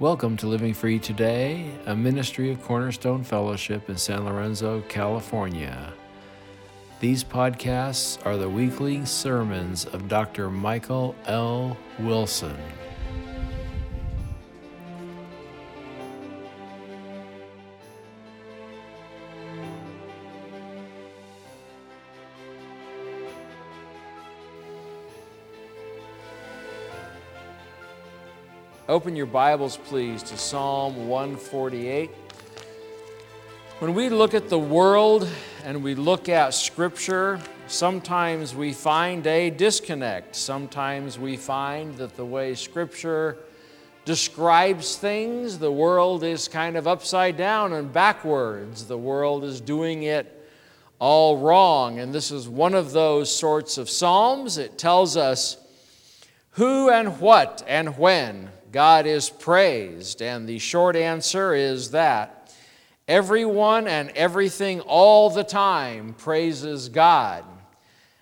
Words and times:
Welcome 0.00 0.38
to 0.38 0.46
Living 0.46 0.72
Free 0.72 0.98
Today, 0.98 1.70
a 1.84 1.94
ministry 1.94 2.50
of 2.50 2.62
Cornerstone 2.62 3.22
Fellowship 3.22 3.90
in 3.90 3.98
San 3.98 4.24
Lorenzo, 4.24 4.80
California. 4.88 5.92
These 7.00 7.22
podcasts 7.22 8.16
are 8.24 8.38
the 8.38 8.48
weekly 8.48 9.04
sermons 9.04 9.84
of 9.84 10.08
Dr. 10.08 10.48
Michael 10.48 11.14
L. 11.26 11.76
Wilson. 11.98 12.56
Open 28.90 29.14
your 29.14 29.26
Bibles, 29.26 29.76
please, 29.76 30.20
to 30.24 30.36
Psalm 30.36 31.06
148. 31.06 32.10
When 33.78 33.94
we 33.94 34.08
look 34.08 34.34
at 34.34 34.48
the 34.48 34.58
world 34.58 35.28
and 35.64 35.84
we 35.84 35.94
look 35.94 36.28
at 36.28 36.54
Scripture, 36.54 37.38
sometimes 37.68 38.52
we 38.52 38.72
find 38.72 39.24
a 39.28 39.48
disconnect. 39.48 40.34
Sometimes 40.34 41.20
we 41.20 41.36
find 41.36 41.96
that 41.98 42.16
the 42.16 42.24
way 42.24 42.56
Scripture 42.56 43.36
describes 44.04 44.96
things, 44.96 45.60
the 45.60 45.70
world 45.70 46.24
is 46.24 46.48
kind 46.48 46.76
of 46.76 46.88
upside 46.88 47.36
down 47.36 47.74
and 47.74 47.92
backwards. 47.92 48.86
The 48.86 48.98
world 48.98 49.44
is 49.44 49.60
doing 49.60 50.02
it 50.02 50.48
all 50.98 51.38
wrong. 51.38 52.00
And 52.00 52.12
this 52.12 52.32
is 52.32 52.48
one 52.48 52.74
of 52.74 52.90
those 52.90 53.32
sorts 53.32 53.78
of 53.78 53.88
Psalms. 53.88 54.58
It 54.58 54.78
tells 54.78 55.16
us 55.16 55.58
who 56.54 56.90
and 56.90 57.20
what 57.20 57.62
and 57.68 57.96
when 57.96 58.50
God 58.72 59.06
is 59.06 59.30
praised? 59.30 60.22
And 60.22 60.48
the 60.48 60.58
short 60.58 60.96
answer 60.96 61.54
is 61.54 61.90
that 61.90 62.52
everyone 63.08 63.88
and 63.88 64.10
everything 64.10 64.80
all 64.80 65.30
the 65.30 65.44
time 65.44 66.14
praises 66.14 66.88
God. 66.88 67.44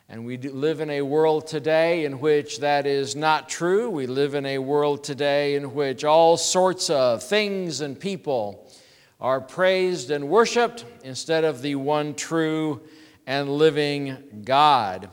And 0.08 0.24
we 0.24 0.38
live 0.38 0.80
in 0.80 0.88
a 0.88 1.02
world 1.02 1.46
today 1.46 2.06
in 2.06 2.20
which 2.20 2.60
that 2.60 2.86
is 2.86 3.14
not 3.14 3.50
true. 3.50 3.90
We 3.90 4.06
live 4.06 4.34
in 4.34 4.46
a 4.46 4.58
world 4.58 5.04
today 5.04 5.54
in 5.54 5.74
which 5.74 6.02
all 6.02 6.38
sorts 6.38 6.88
of 6.88 7.22
things 7.22 7.82
and 7.82 8.00
people 8.00 8.72
are 9.20 9.42
praised 9.42 10.10
and 10.10 10.30
worshiped 10.30 10.86
instead 11.04 11.44
of 11.44 11.60
the 11.60 11.74
one 11.74 12.14
true 12.14 12.80
and 13.26 13.50
living 13.50 14.42
God. 14.46 15.10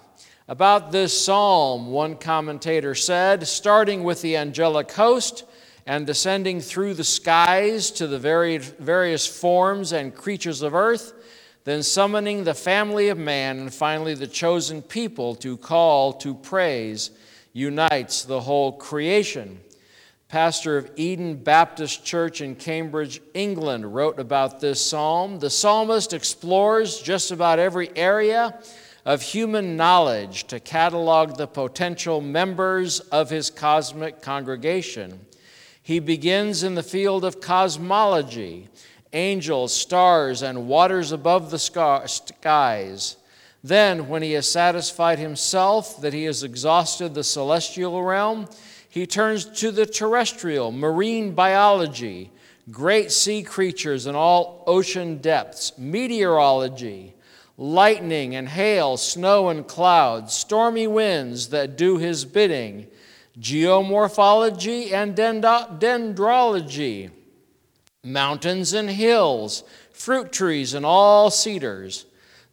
About 0.48 0.92
this 0.92 1.26
psalm, 1.26 1.88
one 1.88 2.18
commentator 2.18 2.94
said, 2.94 3.48
starting 3.48 4.04
with 4.04 4.22
the 4.22 4.38
angelic 4.38 4.92
host 4.92 5.44
and 5.88 6.06
descending 6.06 6.62
through 6.62 6.94
the 6.94 7.04
skies 7.04 7.90
to 7.92 8.06
the 8.06 8.20
various 8.20 9.26
forms 9.26 9.92
and 9.92 10.14
creatures 10.14 10.62
of 10.62 10.76
earth, 10.76 11.14
then 11.64 11.82
summoning 11.82 12.44
the 12.44 12.54
family 12.54 13.10
of 13.10 13.18
man 13.18 13.58
and 13.58 13.74
finally 13.74 14.14
the 14.14 14.28
chosen 14.28 14.84
people 14.84 15.34
to 15.34 15.58
call 15.58 16.14
to 16.14 16.36
praise, 16.36 17.10
unites 17.54 18.24
the 18.24 18.42
whole 18.42 18.72
creation. 18.72 19.60
Pastor 20.28 20.78
of 20.78 20.92
Eden 20.96 21.38
Baptist 21.38 22.06
Church 22.06 22.42
in 22.42 22.56
Cambridge, 22.56 23.20
England, 23.34 23.96
wrote 23.96 24.20
about 24.20 24.60
this 24.60 24.84
psalm. 24.84 25.40
The 25.40 25.50
psalmist 25.50 26.14
explores 26.14 27.00
just 27.00 27.32
about 27.32 27.58
every 27.58 27.90
area 27.96 28.60
of 29.06 29.22
human 29.22 29.78
knowledge 29.78 30.46
to 30.48 30.60
catalog 30.60 31.38
the 31.38 31.48
potential 31.48 32.20
members 32.20 33.00
of 33.00 33.30
his 33.30 33.50
cosmic 33.52 34.22
congregation. 34.22 35.20
He 35.82 36.00
begins 36.00 36.64
in 36.64 36.74
the 36.74 36.84
field 36.84 37.24
of 37.24 37.40
cosmology 37.40 38.68
angels, 39.14 39.74
stars, 39.74 40.42
and 40.44 40.68
waters 40.68 41.12
above 41.12 41.50
the 41.50 41.58
skies. 41.58 43.18
Then, 43.64 44.10
when 44.10 44.22
he 44.22 44.34
has 44.34 44.48
satisfied 44.48 45.18
himself 45.18 46.02
that 46.02 46.14
he 46.14 46.26
has 46.26 46.44
exhausted 46.44 47.14
the 47.14 47.24
celestial 47.24 48.04
realm, 48.04 48.48
he 48.88 49.08
turns 49.08 49.46
to 49.60 49.72
the 49.72 49.86
terrestrial, 49.86 50.72
marine 50.72 51.34
biology, 51.34 52.30
great 52.70 53.12
sea 53.12 53.42
creatures 53.42 54.06
in 54.06 54.16
all 54.16 54.64
ocean 54.68 55.18
depths, 55.18 55.78
meteorology, 55.78 57.15
lightning 57.58 58.36
and 58.36 58.50
hail, 58.50 58.98
snow 58.98 59.50
and 59.50 59.68
clouds, 59.68 60.34
stormy 60.34 60.88
winds 60.88 61.50
that 61.50 61.78
do 61.78 61.98
his 61.98 62.26
bidding, 62.26 62.88
geomorphology 63.40 64.92
and 64.92 65.16
dendrology, 65.16 67.10
mountains 68.04 68.74
and 68.74 68.90
hills, 68.90 69.64
fruit 69.92 70.32
trees 70.32 70.74
and 70.74 70.86
all 70.86 71.30
cedars, 71.30 72.06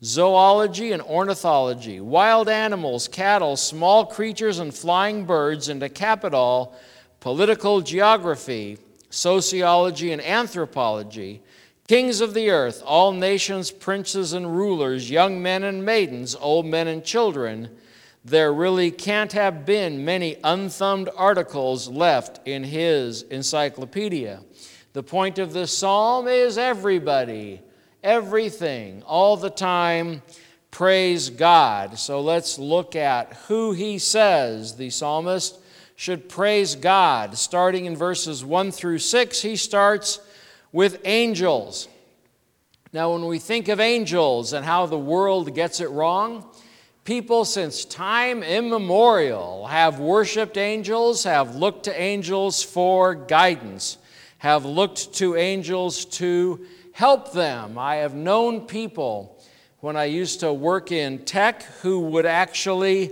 zoology 0.04 0.92
and 0.92 1.02
ornithology, 1.02 2.00
wild 2.00 2.48
animals, 2.48 3.08
cattle, 3.08 3.56
small 3.56 4.06
creatures 4.06 4.58
and 4.58 4.74
flying 4.74 5.24
birds, 5.24 5.68
and 5.68 5.80
to 5.80 5.88
cap 5.88 6.24
it 6.24 6.34
all, 6.34 6.76
political 7.20 7.80
geography, 7.80 8.78
sociology 9.10 10.10
and 10.12 10.22
anthropology 10.22 11.42
Kings 11.88 12.20
of 12.20 12.32
the 12.32 12.50
earth, 12.50 12.82
all 12.87 13.12
nations, 13.12 13.70
princes 13.70 14.32
and 14.32 14.56
rulers, 14.56 15.10
young 15.10 15.43
men 15.43 15.65
and 15.65 15.84
maidens, 15.84 16.37
old 16.37 16.65
men 16.65 16.87
and 16.87 17.04
children, 17.04 17.69
there 18.25 18.53
really 18.53 18.93
can't 18.93 19.32
have 19.32 19.66
been 19.66 20.04
many 20.04 20.37
unthumbed 20.44 21.10
articles 21.16 21.88
left 21.88 22.41
in 22.47 22.62
his 22.62 23.22
encyclopedia. 23.22 24.41
The 24.92 25.03
point 25.03 25.41
of 25.41 25.53
this 25.53 25.76
psalm 25.76 26.28
is 26.28 26.56
everybody, 26.56 27.60
everything, 28.03 29.03
all 29.03 29.37
the 29.37 29.50
time, 29.50 30.22
praise 30.71 31.31
God. 31.31 31.98
So 31.98 32.21
let's 32.21 32.60
look 32.60 32.94
at 32.94 33.32
who 33.48 33.72
he 33.72 33.98
says 33.98 34.76
the 34.76 34.91
psalmist 34.91 35.59
should 35.97 36.28
praise 36.28 36.76
God. 36.76 37.37
Starting 37.37 37.87
in 37.87 37.97
verses 37.97 38.44
1 38.44 38.71
through 38.71 38.98
6, 38.98 39.42
he 39.42 39.56
starts 39.56 40.21
with 40.72 41.00
angels. 41.05 41.88
Now, 42.93 43.12
when 43.12 43.27
we 43.27 43.38
think 43.38 43.69
of 43.69 43.81
angels 43.81 44.53
and 44.53 44.65
how 44.65 44.87
the 44.87 44.99
world 44.99 45.55
gets 45.55 45.81
it 45.81 45.91
wrong, 45.91 46.44
people 47.05 47.44
since 47.44 47.84
time 47.84 48.43
immemorial 48.43 49.66
have 49.66 49.99
worshiped 49.99 50.56
angels, 50.56 51.25
have 51.25 51.56
looked 51.56 51.84
to 51.84 52.00
angels 52.00 52.62
for 52.62 53.15
guidance, 53.15 53.99
have 54.38 54.65
looked 54.65 55.15
to 55.15 55.37
angels 55.37 56.05
to 56.05 56.66
help 56.93 57.33
them. 57.33 57.78
I 57.78 57.97
have 57.97 58.15
known 58.15 58.62
people 58.62 59.39
when 59.81 59.97
I 59.97 60.04
used 60.04 60.41
to 60.41 60.53
work 60.53 60.93
in 60.93 61.25
tech 61.25 61.62
who 61.81 62.00
would 62.00 62.27
actually 62.27 63.10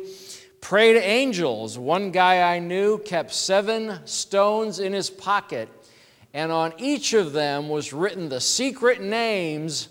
pray 0.61 0.93
to 0.93 1.01
angels. 1.01 1.79
One 1.79 2.11
guy 2.11 2.55
I 2.55 2.59
knew 2.59 2.99
kept 2.99 3.33
seven 3.33 3.99
stones 4.07 4.79
in 4.79 4.93
his 4.93 5.11
pocket 5.11 5.69
and 6.33 6.53
on 6.53 6.73
each 6.79 7.13
of 7.13 7.33
them 7.33 7.69
was 7.69 7.93
written 7.93 8.29
the 8.29 8.41
secret 8.41 9.01
names 9.01 9.89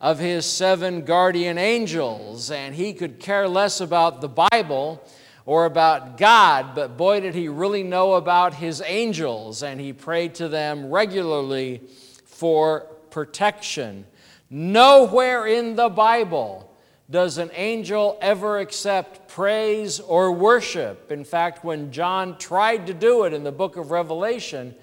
of 0.00 0.18
his 0.18 0.44
seven 0.44 1.04
guardian 1.04 1.58
angels. 1.58 2.50
And 2.50 2.74
he 2.74 2.92
could 2.92 3.20
care 3.20 3.48
less 3.48 3.80
about 3.80 4.20
the 4.20 4.28
Bible 4.28 5.02
or 5.44 5.64
about 5.64 6.18
God, 6.18 6.74
but 6.74 6.96
boy, 6.96 7.20
did 7.20 7.34
he 7.34 7.48
really 7.48 7.82
know 7.82 8.14
about 8.14 8.54
his 8.54 8.80
angels, 8.86 9.62
and 9.62 9.80
he 9.80 9.92
prayed 9.92 10.36
to 10.36 10.48
them 10.48 10.88
regularly 10.88 11.82
for 12.24 12.86
protection. 13.10 14.06
Nowhere 14.50 15.46
in 15.46 15.74
the 15.74 15.88
Bible 15.88 16.72
does 17.10 17.38
an 17.38 17.50
angel 17.54 18.18
ever 18.22 18.58
accept 18.58 19.28
praise 19.28 19.98
or 19.98 20.30
worship. 20.30 21.10
In 21.10 21.24
fact, 21.24 21.64
when 21.64 21.90
John 21.90 22.38
tried 22.38 22.86
to 22.86 22.94
do 22.94 23.24
it 23.24 23.32
in 23.32 23.42
the 23.42 23.52
book 23.52 23.76
of 23.76 23.90
Revelation, 23.90 24.74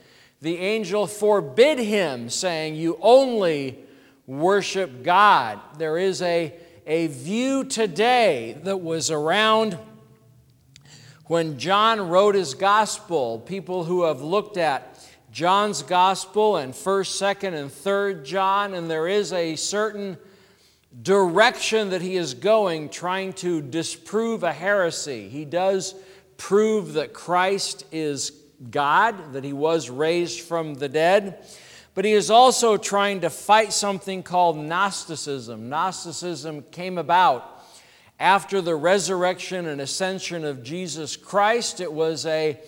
the 0.42 0.58
angel 0.58 1.06
forbid 1.06 1.80
him, 1.80 2.30
saying, 2.30 2.76
You 2.76 2.98
only 3.02 3.80
worship 4.26 5.04
God. 5.04 5.60
There 5.78 5.98
is 5.98 6.22
a, 6.22 6.54
a 6.88 7.08
view 7.08 7.66
today 7.66 8.58
that 8.64 8.78
was 8.78 9.12
around 9.12 9.78
when 11.26 11.60
John 11.60 12.08
wrote 12.10 12.36
his 12.36 12.54
gospel. 12.54 13.40
People 13.40 13.84
who 13.84 14.04
have 14.04 14.22
looked 14.22 14.58
at 14.58 15.06
John's 15.32 15.84
gospel 15.84 16.58
and 16.58 16.74
1st, 16.74 17.36
2nd, 17.36 17.54
and 17.54 17.70
3rd 17.70 18.24
John, 18.24 18.74
and 18.74 18.90
there 18.90 19.08
is 19.08 19.34
a 19.34 19.56
certain 19.58 20.18
direction 21.02 21.90
that 21.90 22.02
he 22.02 22.16
is 22.16 22.34
going, 22.34 22.90
trying 22.90 23.34
to 23.34 23.62
disprove 23.62 24.44
a 24.44 24.54
heresy. 24.54 25.30
He 25.30 25.46
does 25.46 25.96
prove 26.38 26.94
that 26.94 27.14
Christ 27.14 27.86
is 27.92 28.32
God, 28.72 29.34
that 29.34 29.44
he 29.44 29.54
was 29.54 29.90
raised 29.90 30.42
from 30.42 30.76
the 30.76 30.90
dead, 30.90 31.46
but 31.96 32.06
he 32.06 32.14
is 32.14 32.30
also 32.30 32.78
trying 32.78 33.22
to 33.22 33.30
fight 33.30 33.74
something 33.74 34.24
called 34.24 34.58
Gnosticism. 34.58 35.70
Gnosticism 35.70 36.64
came 36.72 36.98
about 36.98 37.64
after 38.20 38.62
the 38.62 38.76
resurrection 38.76 39.68
and 39.68 39.80
ascension 39.80 40.44
of 40.44 40.64
Jesus 40.64 41.16
Christ. 41.16 41.80
It 41.80 41.92
was 41.92 42.26
a 42.26 42.60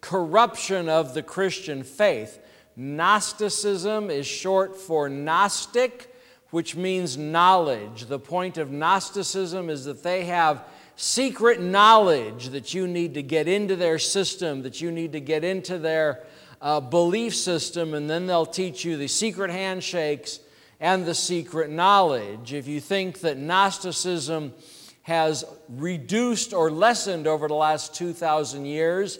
corruption 0.00 0.88
of 0.88 1.14
the 1.14 1.22
Christian 1.22 1.82
faith. 1.82 2.38
Gnosticism 2.76 4.10
is 4.10 4.26
short 4.26 4.76
for 4.76 5.08
Gnostic, 5.08 6.14
which 6.50 6.74
means 6.74 7.16
knowledge. 7.16 8.06
The 8.06 8.18
point 8.18 8.58
of 8.58 8.70
Gnosticism 8.70 9.70
is 9.70 9.84
that 9.84 10.02
they 10.02 10.24
have 10.24 10.64
secret 10.96 11.60
knowledge 11.60 12.50
that 12.50 12.74
you 12.74 12.86
need 12.86 13.14
to 13.14 13.22
get 13.22 13.48
into 13.48 13.76
their 13.76 13.98
system, 13.98 14.62
that 14.62 14.80
you 14.80 14.90
need 14.90 15.12
to 15.12 15.20
get 15.20 15.44
into 15.44 15.78
their 15.78 16.24
uh, 16.60 16.80
belief 16.80 17.34
system, 17.34 17.94
and 17.94 18.08
then 18.08 18.26
they'll 18.26 18.46
teach 18.46 18.84
you 18.84 18.96
the 18.96 19.08
secret 19.08 19.50
handshakes 19.50 20.40
and 20.80 21.04
the 21.04 21.14
secret 21.14 21.70
knowledge. 21.70 22.52
If 22.52 22.66
you 22.66 22.80
think 22.80 23.20
that 23.20 23.38
Gnosticism 23.38 24.54
has 25.02 25.44
reduced 25.68 26.54
or 26.54 26.70
lessened 26.70 27.26
over 27.26 27.48
the 27.48 27.54
last 27.54 27.94
2,000 27.94 28.64
years, 28.64 29.18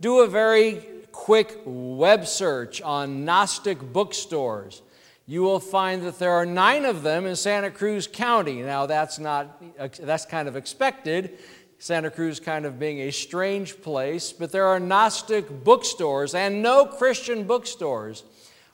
do 0.00 0.20
a 0.20 0.26
very 0.26 0.82
quick 1.12 1.60
web 1.64 2.26
search 2.26 2.80
on 2.82 3.24
Gnostic 3.24 3.80
bookstores. 3.80 4.82
You 5.28 5.42
will 5.42 5.58
find 5.58 6.02
that 6.02 6.20
there 6.20 6.30
are 6.30 6.46
nine 6.46 6.84
of 6.84 7.02
them 7.02 7.26
in 7.26 7.34
Santa 7.34 7.70
Cruz 7.70 8.06
County. 8.06 8.62
Now, 8.62 8.86
that's 8.86 9.18
not, 9.18 9.60
that's 9.98 10.24
kind 10.24 10.46
of 10.46 10.54
expected. 10.54 11.38
Santa 11.78 12.10
Cruz 12.10 12.38
kind 12.38 12.64
of 12.64 12.78
being 12.78 13.00
a 13.00 13.10
strange 13.10 13.82
place, 13.82 14.32
but 14.32 14.52
there 14.52 14.66
are 14.66 14.78
Gnostic 14.78 15.64
bookstores 15.64 16.34
and 16.34 16.62
no 16.62 16.86
Christian 16.86 17.44
bookstores 17.44 18.22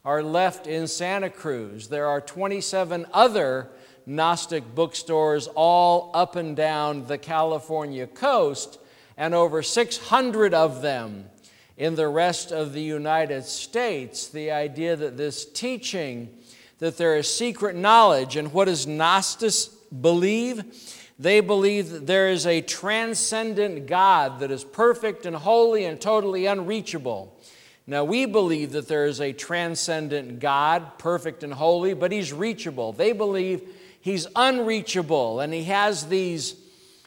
are 0.05 0.23
left 0.23 0.67
in 0.67 0.87
Santa 0.87 1.31
Cruz. 1.31 1.89
There 1.89 2.07
are 2.07 2.21
27 2.21 3.07
other 3.13 3.71
Gnostic 4.05 4.75
bookstores 4.75 5.49
all 5.55 6.11
up 6.13 6.37
and 6.37 6.57
down 6.57 7.07
the 7.07 7.19
California 7.19 8.07
coast, 8.07 8.79
and 9.17 9.35
over 9.35 9.63
600 9.63 10.55
of 10.55 10.83
them 10.83 11.27
in 11.77 11.95
the 11.95 12.09
rest 12.09 12.53
of 12.53 12.73
the 12.73 12.83
United 12.83 13.45
States. 13.45 14.29
The 14.29 14.51
idea 14.51 14.97
that 14.97 15.17
this 15.17 15.45
teaching, 15.45 16.31
that 16.83 16.97
there 16.97 17.17
is 17.17 17.33
secret 17.33 17.77
knowledge, 17.77 18.35
and 18.35 18.53
what 18.53 18.65
does 18.65 18.89
Gnostics 18.89 19.67
believe? 19.67 20.65
They 21.17 21.39
believe 21.39 21.91
that 21.91 22.09
there 22.09 22.29
is 22.29 22.45
a 22.45 22.61
transcendent 22.61 23.87
God 23.87 24.41
that 24.41 24.51
is 24.51 24.65
perfect 24.65 25.25
and 25.25 25.37
holy 25.37 25.85
and 25.85 26.01
totally 26.01 26.47
unreachable. 26.47 27.39
Now, 27.87 28.03
we 28.03 28.27
believe 28.27 28.73
that 28.73 28.89
there 28.89 29.07
is 29.07 29.21
a 29.21 29.33
transcendent 29.33 30.41
God, 30.41 30.99
perfect 30.99 31.45
and 31.45 31.55
holy, 31.55 31.95
but 31.95 32.11
he's 32.11 32.33
reachable. 32.33 32.93
They 32.93 33.13
believe 33.13 33.63
he's 34.01 34.27
unreachable 34.35 35.39
and 35.39 35.55
he 35.55 35.63
has 35.63 36.09
these 36.09 36.57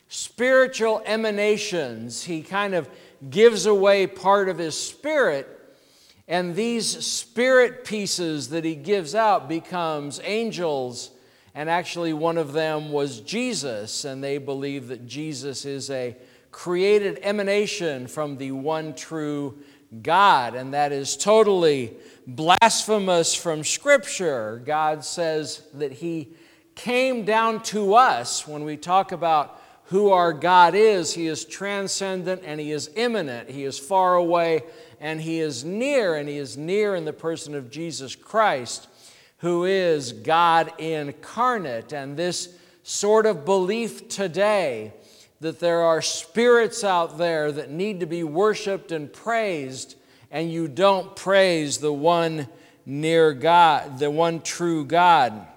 spiritual 0.07 1.01
emanations. 1.05 2.23
He 2.23 2.43
kind 2.43 2.75
of 2.75 2.87
gives 3.29 3.65
away 3.65 4.07
part 4.07 4.47
of 4.47 4.57
his 4.57 4.79
spirit 4.79 5.54
and 6.27 6.55
these 6.55 7.05
spirit 7.05 7.85
pieces 7.85 8.49
that 8.49 8.65
he 8.65 8.75
gives 8.75 9.13
out 9.13 9.47
becomes 9.47 10.19
angels 10.23 11.11
and 11.53 11.69
actually 11.69 12.13
one 12.13 12.37
of 12.37 12.51
them 12.51 12.91
was 12.91 13.21
Jesus 13.21 14.05
and 14.05 14.23
they 14.23 14.37
believe 14.37 14.87
that 14.87 15.05
Jesus 15.05 15.65
is 15.65 15.89
a 15.89 16.15
created 16.51 17.19
emanation 17.21 18.07
from 18.07 18.37
the 18.37 18.51
one 18.51 18.93
true 18.93 19.59
God 20.01 20.55
and 20.55 20.73
that 20.73 20.91
is 20.91 21.15
totally 21.15 21.95
blasphemous 22.27 23.35
from 23.35 23.63
scripture. 23.63 24.61
God 24.65 25.05
says 25.05 25.61
that 25.75 25.91
he 25.93 26.29
came 26.73 27.23
down 27.23 27.61
to 27.63 27.93
us 27.93 28.47
when 28.47 28.63
we 28.63 28.77
talk 28.77 29.11
about 29.11 29.61
who 29.85 30.11
our 30.11 30.33
God 30.33 30.75
is. 30.75 31.13
He 31.13 31.27
is 31.27 31.45
transcendent 31.45 32.41
and 32.45 32.59
He 32.59 32.71
is 32.71 32.89
immanent. 32.95 33.49
He 33.49 33.63
is 33.63 33.77
far 33.77 34.15
away 34.15 34.63
and 35.05 35.21
He 35.21 35.39
is 35.39 35.63
near, 35.63 36.15
and 36.15 36.27
He 36.27 36.37
is 36.37 36.57
near 36.57 36.95
in 36.95 37.05
the 37.05 37.13
person 37.13 37.53
of 37.53 37.69
Jesus 37.69 38.15
Christ, 38.15 38.87
who 39.37 39.63
is 39.63 40.11
God 40.11 40.73
incarnate. 40.79 41.93
And 41.93 42.17
this 42.17 42.57
sort 42.81 43.27
of 43.27 43.45
belief 43.45 44.09
today 44.09 44.93
that 45.41 45.59
there 45.59 45.81
are 45.81 46.01
spirits 46.01 46.83
out 46.83 47.19
there 47.19 47.51
that 47.51 47.69
need 47.69 47.99
to 47.99 48.07
be 48.07 48.23
worshiped 48.23 48.91
and 48.91 49.13
praised, 49.13 49.95
and 50.31 50.51
you 50.51 50.67
don't 50.67 51.15
praise 51.15 51.77
the 51.77 51.93
one 51.93 52.47
near 52.83 53.31
God, 53.31 53.99
the 53.99 54.09
one 54.09 54.41
true 54.41 54.85
God 54.85 55.47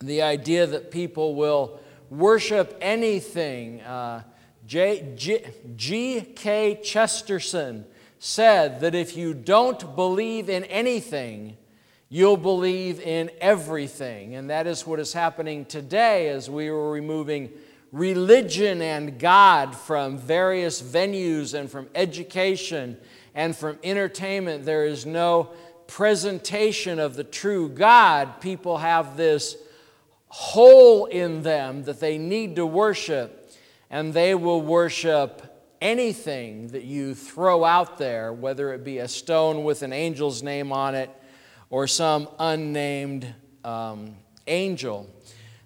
the 0.00 0.22
idea 0.22 0.66
that 0.66 0.90
people 0.90 1.34
will 1.34 1.80
worship 2.10 2.76
anything. 2.80 3.80
Uh, 3.80 4.22
G.K. 4.66 6.80
Chesterton 6.82 7.86
said 8.26 8.80
that 8.80 8.92
if 8.92 9.16
you 9.16 9.32
don't 9.32 9.94
believe 9.94 10.50
in 10.50 10.64
anything, 10.64 11.56
you'll 12.08 12.36
believe 12.36 12.98
in 12.98 13.30
everything. 13.40 14.34
And 14.34 14.50
that 14.50 14.66
is 14.66 14.84
what 14.84 14.98
is 14.98 15.12
happening 15.12 15.64
today 15.64 16.28
as 16.30 16.50
we 16.50 16.66
are 16.66 16.90
removing 16.90 17.50
religion 17.92 18.82
and 18.82 19.20
God 19.20 19.76
from 19.76 20.18
various 20.18 20.82
venues 20.82 21.54
and 21.54 21.70
from 21.70 21.88
education 21.94 22.96
and 23.32 23.54
from 23.54 23.78
entertainment. 23.84 24.64
There 24.64 24.86
is 24.86 25.06
no 25.06 25.50
presentation 25.86 26.98
of 26.98 27.14
the 27.14 27.24
true 27.24 27.68
God. 27.68 28.40
People 28.40 28.78
have 28.78 29.16
this 29.16 29.56
hole 30.26 31.06
in 31.06 31.42
them 31.44 31.84
that 31.84 32.00
they 32.00 32.18
need 32.18 32.56
to 32.56 32.66
worship, 32.66 33.52
and 33.88 34.12
they 34.12 34.34
will 34.34 34.60
worship 34.60 35.45
anything 35.80 36.68
that 36.68 36.84
you 36.84 37.14
throw 37.14 37.64
out 37.64 37.98
there, 37.98 38.32
whether 38.32 38.72
it 38.72 38.84
be 38.84 38.98
a 38.98 39.08
stone 39.08 39.64
with 39.64 39.82
an 39.82 39.92
angel's 39.92 40.42
name 40.42 40.72
on 40.72 40.94
it 40.94 41.10
or 41.70 41.86
some 41.86 42.28
unnamed 42.38 43.34
um, 43.64 44.16
angel. 44.46 45.08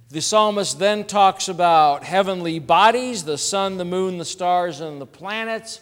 The 0.09 0.21
psalmist 0.21 0.79
then 0.79 1.05
talks 1.05 1.49
about 1.49 2.03
heavenly 2.03 2.59
bodies 2.59 3.25
the 3.25 3.39
sun, 3.39 3.77
the 3.77 3.85
moon, 3.85 4.19
the 4.19 4.25
stars, 4.25 4.81
and 4.81 5.01
the 5.01 5.07
planets. 5.07 5.81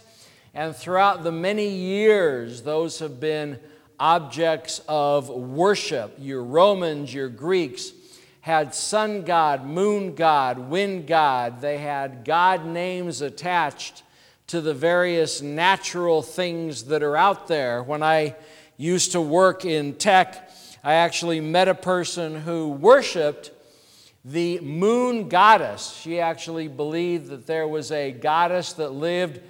And 0.53 0.77
throughout 0.77 1.23
the 1.23 1.33
many 1.33 1.69
years, 1.69 2.63
those 2.63 2.99
have 2.99 3.21
been 3.21 3.59
objects 3.99 4.83
of 4.89 5.29
worship. 5.29 6.15
Your 6.19 6.43
Romans, 6.43 7.13
your 7.13 7.29
Greeks, 7.29 7.93
had 8.41 8.75
sun 8.75 9.23
god, 9.23 9.67
moon 9.67 10.15
god, 10.15 10.59
wind 10.59 11.07
god. 11.07 11.61
They 11.61 11.79
had 11.79 12.25
god 12.25 12.67
names 12.67 13.23
attached 13.23 14.03
to 14.49 14.61
the 14.61 14.75
various 14.75 15.41
natural 15.41 16.23
things 16.23 16.85
that 16.85 17.03
are 17.03 17.17
out 17.17 17.49
there. 17.49 17.83
When 17.83 18.03
I 18.03 18.35
used 18.77 19.13
to 19.13 19.21
work 19.21 19.65
in 19.65 19.95
tech, 19.95 20.51
I 20.83 20.95
actually 20.95 21.41
met 21.41 21.69
a 21.69 21.75
person 21.75 22.35
who 22.35 22.71
worshiped 22.71 23.51
the 24.25 24.59
moon 24.61 25.29
goddess. 25.29 25.97
She 26.01 26.21
actually 26.21 26.67
believed 26.67 27.29
that 27.29 27.47
there 27.47 27.69
was 27.69 27.93
a 27.93 28.11
goddess 28.11 28.73
that 28.75 28.91
lived 28.91 29.41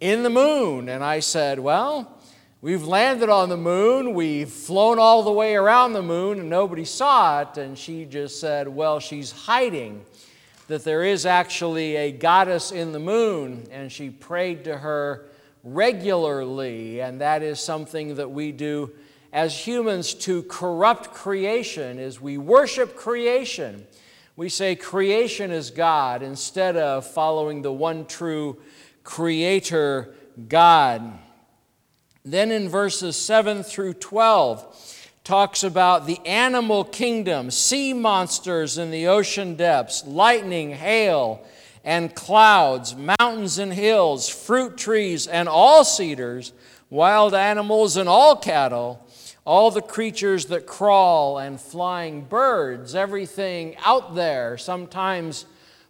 in 0.00 0.22
the 0.22 0.30
moon. 0.30 0.88
And 0.88 1.02
I 1.02 1.20
said, 1.20 1.58
Well, 1.58 2.14
We've 2.60 2.84
landed 2.84 3.28
on 3.28 3.50
the 3.50 3.56
moon, 3.56 4.14
we've 4.14 4.50
flown 4.50 4.98
all 4.98 5.22
the 5.22 5.30
way 5.30 5.54
around 5.54 5.92
the 5.92 6.02
moon, 6.02 6.40
and 6.40 6.50
nobody 6.50 6.84
saw 6.84 7.42
it. 7.42 7.56
And 7.56 7.78
she 7.78 8.04
just 8.04 8.40
said, 8.40 8.66
Well, 8.66 8.98
she's 8.98 9.30
hiding 9.30 10.04
that 10.68 10.84
there 10.84 11.02
is 11.02 11.26
actually 11.26 11.96
a 11.96 12.12
goddess 12.12 12.70
in 12.70 12.92
the 12.92 12.98
moon. 12.98 13.66
And 13.70 13.90
she 13.90 14.10
prayed 14.10 14.64
to 14.64 14.78
her 14.78 15.26
regularly. 15.64 17.00
And 17.00 17.20
that 17.20 17.42
is 17.42 17.58
something 17.58 18.14
that 18.14 18.30
we 18.30 18.52
do 18.52 18.92
as 19.32 19.66
humans 19.66 20.14
to 20.14 20.42
corrupt 20.44 21.12
creation 21.12 21.98
is 21.98 22.20
we 22.20 22.38
worship 22.38 22.96
creation. 22.96 23.86
We 24.36 24.48
say 24.48 24.76
creation 24.76 25.50
is 25.50 25.70
God 25.70 26.22
instead 26.22 26.76
of 26.76 27.06
following 27.06 27.62
the 27.62 27.72
one 27.72 28.06
true 28.06 28.58
creator 29.04 30.14
God. 30.48 31.18
Then 32.24 32.50
in 32.52 32.68
verses 32.68 33.16
7 33.16 33.62
through 33.62 33.94
12, 33.94 34.97
talks 35.28 35.62
about 35.62 36.06
the 36.06 36.18
animal 36.24 36.82
kingdom, 36.82 37.50
sea 37.50 37.92
monsters 37.92 38.78
in 38.78 38.90
the 38.90 39.06
ocean 39.06 39.54
depths, 39.56 40.02
lightning, 40.06 40.70
hail, 40.70 41.44
and 41.84 42.14
clouds, 42.14 42.96
mountains 42.96 43.58
and 43.58 43.74
hills, 43.74 44.26
fruit 44.26 44.78
trees 44.78 45.26
and 45.26 45.46
all 45.46 45.84
cedars, 45.84 46.54
wild 46.88 47.34
animals 47.34 47.98
and 47.98 48.08
all 48.08 48.36
cattle, 48.36 49.06
all 49.44 49.70
the 49.70 49.82
creatures 49.82 50.46
that 50.46 50.66
crawl 50.66 51.36
and 51.36 51.60
flying 51.60 52.22
birds, 52.22 52.94
everything 52.94 53.76
out 53.84 54.14
there. 54.14 54.56
Sometimes 54.56 55.44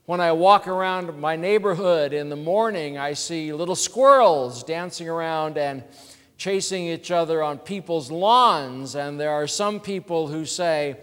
when 0.07 0.21
I 0.21 0.33
walk 0.33 0.67
around 0.67 1.17
my 1.21 1.37
neighborhood 1.37 2.13
in 2.13 2.29
the 2.29 2.35
morning, 2.35 2.99
I 2.99 3.13
see 3.13 3.53
little 3.53 3.77
squirrels 3.77 4.65
dancing 4.65 5.09
around 5.09 5.57
and 5.59 5.85
chasing 6.39 6.85
each 6.87 7.11
other 7.11 7.43
on 7.43 7.59
people's 7.59 8.11
lawns. 8.11 8.95
And 8.95 9.21
there 9.21 9.33
are 9.33 9.47
some 9.47 9.81
people 9.81 10.29
who 10.29 10.47
say, 10.47 10.97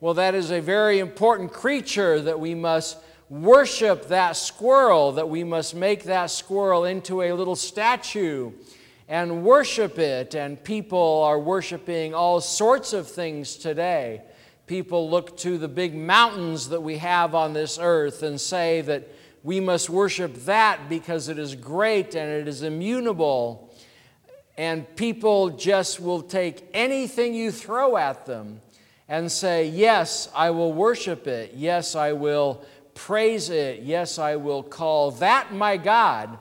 well, 0.00 0.14
that 0.14 0.34
is 0.34 0.50
a 0.50 0.60
very 0.60 1.00
important 1.00 1.52
creature 1.52 2.20
that 2.20 2.38
we 2.38 2.54
must 2.54 2.98
worship 3.30 4.08
that 4.08 4.36
squirrel, 4.36 5.12
that 5.12 5.28
we 5.28 5.42
must 5.42 5.74
make 5.74 6.04
that 6.04 6.30
squirrel 6.30 6.84
into 6.84 7.22
a 7.22 7.32
little 7.32 7.56
statue. 7.56 8.52
and 9.08 9.42
worship 9.44 9.98
it. 9.98 10.34
And 10.34 10.62
people 10.62 11.22
are 11.22 11.38
worshiping 11.38 12.14
all 12.14 12.40
sorts 12.40 12.92
of 12.92 13.06
things 13.08 13.56
today. 13.56 14.22
People 14.66 15.10
look 15.10 15.36
to 15.38 15.58
the 15.58 15.68
big 15.68 15.94
mountains 15.94 16.68
that 16.70 16.80
we 16.80 16.96
have 16.98 17.34
on 17.34 17.52
this 17.52 17.78
earth 17.80 18.22
and 18.22 18.40
say 18.40 18.80
that 18.82 19.08
we 19.42 19.60
must 19.60 19.90
worship 19.90 20.34
that 20.44 20.88
because 20.88 21.28
it 21.28 21.38
is 21.38 21.54
great 21.54 22.14
and 22.14 22.30
it 22.30 22.48
is 22.48 22.62
immutable. 22.62 23.71
And 24.56 24.96
people 24.96 25.50
just 25.50 26.00
will 26.00 26.22
take 26.22 26.68
anything 26.74 27.34
you 27.34 27.50
throw 27.50 27.96
at 27.96 28.26
them 28.26 28.60
and 29.08 29.30
say, 29.30 29.68
Yes, 29.68 30.28
I 30.34 30.50
will 30.50 30.72
worship 30.72 31.26
it. 31.26 31.52
Yes, 31.54 31.94
I 31.96 32.12
will 32.12 32.64
praise 32.94 33.50
it. 33.50 33.82
Yes, 33.82 34.18
I 34.18 34.36
will 34.36 34.62
call 34.62 35.12
that 35.12 35.52
my 35.52 35.76
God. 35.76 36.38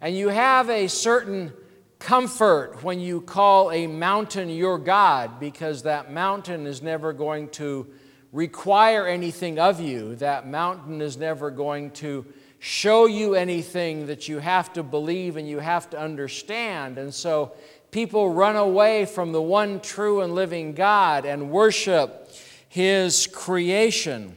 And 0.00 0.16
you 0.16 0.28
have 0.28 0.70
a 0.70 0.86
certain 0.86 1.52
comfort 1.98 2.82
when 2.82 2.98
you 2.98 3.20
call 3.20 3.70
a 3.70 3.86
mountain 3.86 4.48
your 4.48 4.78
God 4.78 5.38
because 5.38 5.82
that 5.82 6.10
mountain 6.10 6.66
is 6.66 6.82
never 6.82 7.12
going 7.12 7.48
to 7.50 7.86
require 8.32 9.06
anything 9.06 9.58
of 9.58 9.80
you. 9.80 10.16
That 10.16 10.48
mountain 10.48 11.02
is 11.02 11.16
never 11.16 11.50
going 11.50 11.90
to 11.92 12.24
show 12.60 13.06
you 13.06 13.34
anything 13.34 14.06
that 14.06 14.28
you 14.28 14.38
have 14.38 14.72
to 14.74 14.82
believe 14.82 15.36
and 15.36 15.48
you 15.48 15.58
have 15.58 15.88
to 15.90 15.98
understand. 15.98 16.98
And 16.98 17.12
so 17.12 17.52
people 17.90 18.32
run 18.32 18.54
away 18.54 19.06
from 19.06 19.32
the 19.32 19.42
one 19.42 19.80
true 19.80 20.20
and 20.20 20.34
living 20.34 20.74
God 20.74 21.24
and 21.24 21.50
worship 21.50 22.30
His 22.68 23.26
creation. 23.26 24.36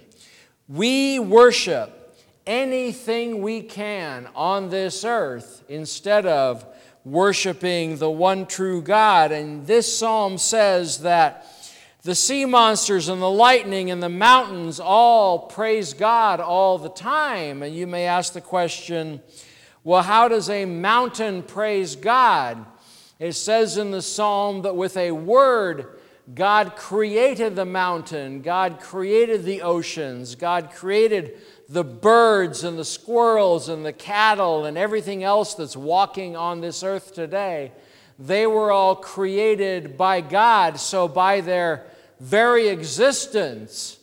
We 0.69 1.19
worship 1.19 2.15
anything 2.47 3.41
we 3.41 3.61
can 3.61 4.29
on 4.35 4.69
this 4.69 5.03
earth 5.03 5.63
instead 5.67 6.25
of 6.25 6.65
worshiping 7.03 7.97
the 7.97 8.09
one 8.09 8.45
true 8.45 8.81
God. 8.81 9.33
And 9.33 9.67
this 9.67 9.97
psalm 9.97 10.37
says 10.37 10.99
that 10.99 11.45
the 12.03 12.15
sea 12.15 12.43
monsters 12.43 13.07
and 13.07 13.21
the 13.21 13.29
lightning 13.29 13.89
and 13.89 14.03
the 14.03 14.09
mountains 14.09 14.79
all 14.79 15.39
praise 15.39 15.93
God 15.93 16.41
all 16.41 16.77
the 16.77 16.89
time. 16.89 17.63
And 17.63 17.73
you 17.73 17.87
may 17.87 18.05
ask 18.05 18.33
the 18.33 18.41
question, 18.41 19.21
well, 19.85 20.03
how 20.03 20.27
does 20.27 20.49
a 20.49 20.65
mountain 20.65 21.43
praise 21.43 21.95
God? 21.95 22.65
It 23.19 23.33
says 23.33 23.77
in 23.77 23.91
the 23.91 24.01
psalm 24.01 24.63
that 24.63 24.75
with 24.75 24.97
a 24.97 25.11
word, 25.11 25.97
God 26.33 26.75
created 26.75 27.55
the 27.55 27.65
mountain, 27.65 28.41
God 28.41 28.81
created 28.81 29.45
the 29.45 29.61
oceans, 29.61 30.35
God 30.35 30.71
created 30.71 31.39
the 31.69 31.83
birds 31.85 32.65
and 32.65 32.77
the 32.77 32.85
squirrels 32.85 33.69
and 33.69 33.85
the 33.85 33.93
cattle 33.93 34.65
and 34.65 34.77
everything 34.77 35.23
else 35.23 35.53
that's 35.53 35.77
walking 35.77 36.35
on 36.35 36.59
this 36.59 36.83
earth 36.83 37.13
today, 37.13 37.71
they 38.19 38.45
were 38.45 38.71
all 38.71 38.95
created 38.95 39.97
by 39.97 40.19
God. 40.21 40.79
So, 40.79 41.07
by 41.07 41.41
their 41.41 41.85
very 42.23 42.69
existence, 42.69 43.99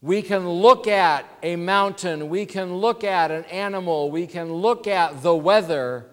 we 0.00 0.22
can 0.22 0.48
look 0.48 0.86
at 0.86 1.26
a 1.42 1.56
mountain, 1.56 2.28
we 2.28 2.46
can 2.46 2.76
look 2.76 3.02
at 3.02 3.32
an 3.32 3.42
animal, 3.46 4.08
we 4.08 4.28
can 4.28 4.52
look 4.52 4.86
at 4.86 5.24
the 5.24 5.34
weather 5.34 6.06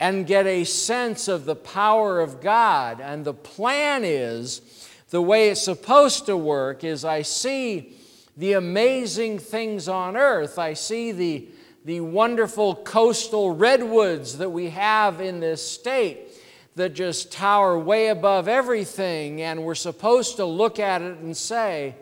and 0.00 0.26
get 0.26 0.46
a 0.46 0.64
sense 0.64 1.28
of 1.28 1.44
the 1.44 1.54
power 1.54 2.18
of 2.18 2.40
God. 2.40 2.98
And 2.98 3.26
the 3.26 3.34
plan 3.34 4.04
is 4.04 4.62
the 5.10 5.20
way 5.20 5.50
it's 5.50 5.62
supposed 5.62 6.24
to 6.26 6.36
work 6.36 6.82
is 6.82 7.04
I 7.04 7.22
see 7.22 7.92
the 8.38 8.54
amazing 8.54 9.38
things 9.38 9.86
on 9.86 10.16
earth. 10.16 10.58
I 10.58 10.72
see 10.72 11.12
the, 11.12 11.48
the 11.84 12.00
wonderful 12.00 12.74
coastal 12.76 13.54
redwoods 13.54 14.38
that 14.38 14.48
we 14.48 14.70
have 14.70 15.20
in 15.20 15.40
this 15.40 15.60
state 15.70 16.29
that 16.76 16.94
just 16.94 17.32
tower 17.32 17.78
way 17.78 18.08
above 18.08 18.48
everything, 18.48 19.42
and 19.42 19.64
we're 19.64 19.74
supposed 19.74 20.36
to 20.36 20.44
look 20.44 20.78
at 20.78 21.02
it 21.02 21.18
and 21.18 21.36
say, 21.36 21.94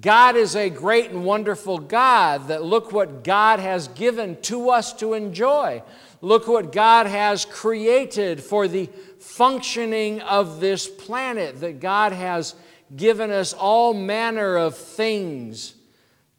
God 0.00 0.36
is 0.36 0.54
a 0.54 0.68
great 0.68 1.10
and 1.10 1.24
wonderful 1.24 1.78
God, 1.78 2.48
that 2.48 2.62
look 2.62 2.92
what 2.92 3.24
God 3.24 3.58
has 3.58 3.88
given 3.88 4.40
to 4.42 4.70
us 4.70 4.92
to 4.94 5.14
enjoy. 5.14 5.82
Look 6.20 6.46
what 6.46 6.72
God 6.72 7.06
has 7.06 7.44
created 7.44 8.42
for 8.42 8.68
the 8.68 8.90
functioning 9.18 10.20
of 10.20 10.60
this 10.60 10.86
planet, 10.86 11.60
that 11.60 11.80
God 11.80 12.12
has 12.12 12.54
given 12.94 13.30
us 13.30 13.52
all 13.52 13.94
manner 13.94 14.56
of 14.56 14.76
things 14.76 15.74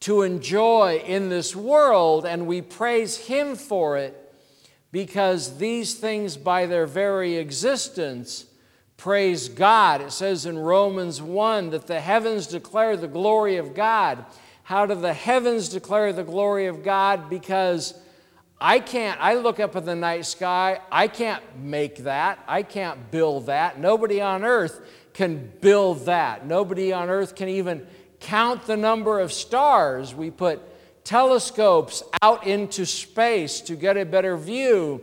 to 0.01 0.21
enjoy 0.21 1.01
in 1.05 1.29
this 1.29 1.55
world, 1.55 2.25
and 2.25 2.47
we 2.47 2.61
praise 2.61 3.17
Him 3.17 3.55
for 3.55 3.97
it 3.97 4.28
because 4.91 5.57
these 5.57 5.95
things, 5.95 6.37
by 6.37 6.65
their 6.65 6.85
very 6.85 7.37
existence, 7.37 8.45
praise 8.97 9.49
God. 9.49 10.01
It 10.01 10.11
says 10.11 10.45
in 10.45 10.57
Romans 10.57 11.21
1 11.21 11.69
that 11.71 11.87
the 11.87 11.99
heavens 11.99 12.47
declare 12.47 12.97
the 12.97 13.07
glory 13.07 13.57
of 13.57 13.73
God. 13.73 14.25
How 14.63 14.85
do 14.85 14.95
the 14.95 15.13
heavens 15.13 15.69
declare 15.69 16.11
the 16.13 16.23
glory 16.23 16.67
of 16.67 16.83
God? 16.83 17.29
Because 17.29 17.93
I 18.61 18.79
can't, 18.79 19.19
I 19.21 19.35
look 19.35 19.59
up 19.59 19.75
at 19.75 19.85
the 19.85 19.95
night 19.95 20.25
sky, 20.25 20.79
I 20.91 21.07
can't 21.07 21.43
make 21.57 21.97
that, 21.99 22.43
I 22.47 22.63
can't 22.63 23.09
build 23.09 23.45
that. 23.45 23.79
Nobody 23.79 24.21
on 24.21 24.43
earth 24.43 24.81
can 25.13 25.51
build 25.61 26.05
that. 26.05 26.45
Nobody 26.45 26.91
on 26.91 27.09
earth 27.09 27.35
can 27.35 27.47
even 27.47 27.87
count 28.19 28.65
the 28.65 28.75
number 28.75 29.19
of 29.19 29.31
stars. 29.31 30.13
We 30.13 30.29
put 30.29 30.61
telescopes 31.03 32.03
out 32.21 32.45
into 32.45 32.85
space 32.85 33.61
to 33.61 33.75
get 33.75 33.97
a 33.97 34.05
better 34.05 34.37
view, 34.37 35.01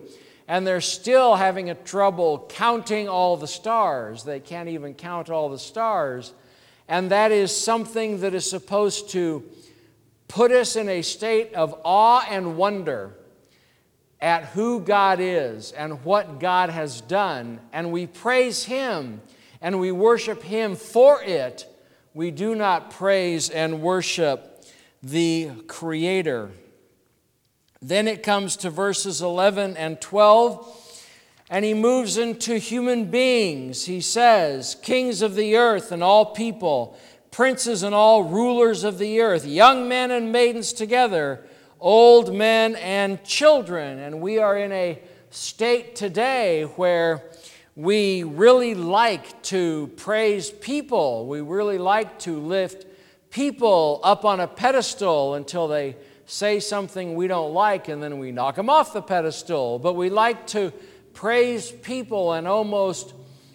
and 0.49 0.67
they're 0.67 0.81
still 0.81 1.35
having 1.35 1.71
a 1.71 1.75
trouble 1.75 2.47
counting 2.49 3.09
all 3.09 3.37
the 3.37 3.49
stars. 3.49 4.23
They 4.23 4.41
can't 4.41 4.69
even 4.69 4.95
count 4.95 5.31
all 5.31 5.49
the 5.49 5.59
stars. 5.59 6.33
And 6.89 7.11
that 7.11 7.33
is 7.33 7.55
something 7.55 8.21
that 8.21 8.35
is 8.35 8.49
supposed 8.49 9.11
to 9.11 9.43
put 10.29 10.53
us 10.53 10.77
in 10.77 10.89
a 10.89 11.03
state 11.03 11.55
of 11.55 11.79
awe 11.85 12.25
and 12.29 12.57
wonder 12.57 13.15
at 14.21 14.45
who 14.47 14.81
God 14.81 15.19
is 15.21 15.73
and 15.73 16.05
what 16.05 16.41
God 16.41 16.71
has 16.71 17.01
done. 17.01 17.61
And 17.73 17.93
we 17.93 18.07
praise 18.07 18.65
Him 18.65 19.21
and 19.61 19.81
we 19.81 19.93
worship 19.93 20.43
Him 20.43 20.77
for 20.77 21.23
it, 21.23 21.67
we 22.15 22.31
do 22.31 22.55
not 22.55 22.91
praise 22.91 23.51
and 23.51 23.83
worship 23.83 24.56
the 25.03 25.51
Creator. 25.67 26.51
Then 27.83 28.09
it 28.09 28.23
comes 28.23 28.57
to 28.59 28.71
verses 28.71 29.21
11 29.21 29.77
and 29.77 30.01
12, 30.01 31.05
and 31.51 31.65
he 31.65 31.75
moves 31.75 32.19
into 32.19 32.57
human 32.59 33.07
beings. 33.07 33.85
He 33.85 34.01
says, 34.01 34.75
Kings 34.83 35.23
of 35.23 35.35
the 35.35 35.57
earth 35.57 35.93
and 35.93 36.03
all 36.03 36.27
people, 36.27 36.99
princes 37.31 37.83
and 37.83 37.95
all 37.95 38.25
rulers 38.25 38.83
of 38.83 38.99
the 38.99 39.21
earth, 39.21 39.47
young 39.47 39.89
men 39.89 40.11
and 40.11 40.33
maidens 40.33 40.73
together, 40.73 41.47
old 41.79 42.35
men 42.35 42.75
and 42.77 43.23
children. 43.23 43.99
And 43.99 44.21
we 44.21 44.39
are 44.39 44.57
in 44.57 44.73
a 44.73 45.01
state 45.31 45.95
today 45.95 46.63
where 46.63 47.23
we 47.77 48.23
really 48.23 48.75
like 48.75 49.43
to 49.43 49.93
praise 49.97 50.51
people. 50.51 51.27
We 51.27 51.43
really 51.43 51.77
like 51.77 52.19
to 52.21 52.41
lift 52.41 52.86
people 53.37 54.01
up 54.03 54.25
on 54.25 54.41
a 54.41 54.49
pedestal 54.49 55.35
until 55.35 55.69
they 55.69 55.95
say 56.25 56.59
something 56.59 57.15
we 57.15 57.29
don't 57.29 57.53
like 57.53 57.87
and 57.89 58.03
then 58.03 58.19
we 58.19 58.33
knock 58.33 58.57
them 58.57 58.71
off 58.71 58.95
the 58.95 59.03
pedestal. 59.03 59.79
But 59.79 59.93
we 59.93 60.09
like 60.09 60.47
to 60.49 60.73
praise 61.13 61.71
people 61.71 62.33
and 62.33 62.49
almost 62.49 63.13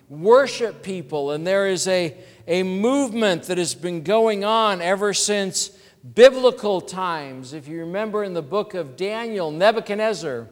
worship 0.07 0.83
people. 0.83 1.31
And 1.31 1.47
there 1.47 1.65
is 1.65 1.88
a, 1.88 2.15
a 2.45 2.61
movement 2.61 3.45
that 3.45 3.57
has 3.57 3.73
been 3.73 4.03
going 4.03 4.45
on 4.45 4.81
ever 4.83 5.15
since 5.15 5.71
biblical 6.13 6.79
times. 6.79 7.53
If 7.53 7.67
you 7.67 7.79
remember 7.79 8.23
in 8.23 8.35
the 8.35 8.43
book 8.43 8.75
of 8.75 8.95
Daniel, 8.95 9.50
Nebuchadnezzar 9.50 10.47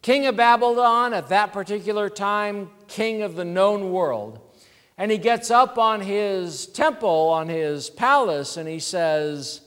king 0.00 0.24
of 0.24 0.36
Babylon 0.36 1.12
at 1.12 1.28
that 1.28 1.52
particular 1.52 2.08
time, 2.08 2.70
king 2.88 3.20
of 3.20 3.36
the 3.36 3.44
known 3.44 3.92
world. 3.92 4.40
And 5.02 5.10
he 5.10 5.18
gets 5.18 5.50
up 5.50 5.78
on 5.78 6.00
his 6.00 6.66
temple, 6.66 7.30
on 7.30 7.48
his 7.48 7.90
palace, 7.90 8.56
and 8.56 8.68
he 8.68 8.78
says, 8.78 9.60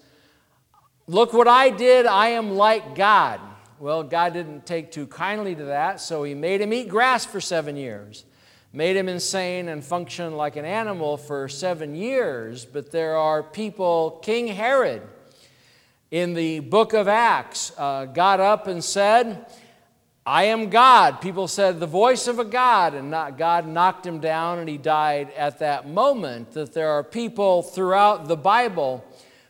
Look 1.08 1.34
what 1.34 1.50
I 1.50 1.72
did, 1.72 2.06
I 2.06 2.28
am 2.28 2.52
like 2.52 2.96
God. 2.96 3.42
Well, 3.78 4.02
God 4.04 4.32
didn't 4.32 4.66
take 4.66 4.94
too 4.94 5.08
kindly 5.08 5.54
to 5.54 5.66
that, 5.66 6.00
so 6.00 6.24
he 6.24 6.34
made 6.34 6.62
him 6.62 6.72
eat 6.72 6.88
grass 6.88 7.26
for 7.26 7.42
seven 7.42 7.76
years, 7.76 8.24
made 8.72 8.96
him 8.96 9.10
insane 9.10 9.68
and 9.68 9.84
function 9.84 10.38
like 10.38 10.56
an 10.56 10.64
animal 10.64 11.18
for 11.18 11.50
seven 11.50 11.96
years. 11.96 12.64
But 12.64 12.92
there 12.92 13.18
are 13.18 13.44
people, 13.44 14.22
King 14.24 14.48
Herod, 14.48 15.02
in 16.12 16.34
the 16.34 16.62
book 16.62 16.94
of 16.94 17.10
Acts, 17.10 17.74
uh, 17.78 18.06
got 18.06 18.40
up 18.40 18.68
and 18.68 18.82
said, 18.82 19.48
I 20.28 20.46
am 20.46 20.72
God. 20.72 21.22
People 21.22 21.48
said 21.48 21.80
the 21.80 21.86
voice 21.86 22.28
of 22.28 22.40
a 22.40 22.46
God, 22.46 22.96
and 22.96 23.12
not, 23.12 23.38
God 23.38 23.68
knocked 23.68 24.08
him 24.08 24.20
down 24.20 24.58
and 24.58 24.68
he 24.68 24.78
died 24.78 25.32
at 25.38 25.60
that 25.60 25.88
moment. 25.88 26.54
That 26.54 26.74
there 26.74 26.90
are 26.90 27.04
people 27.04 27.62
throughout 27.62 28.28
the 28.28 28.36
Bible 28.36 29.06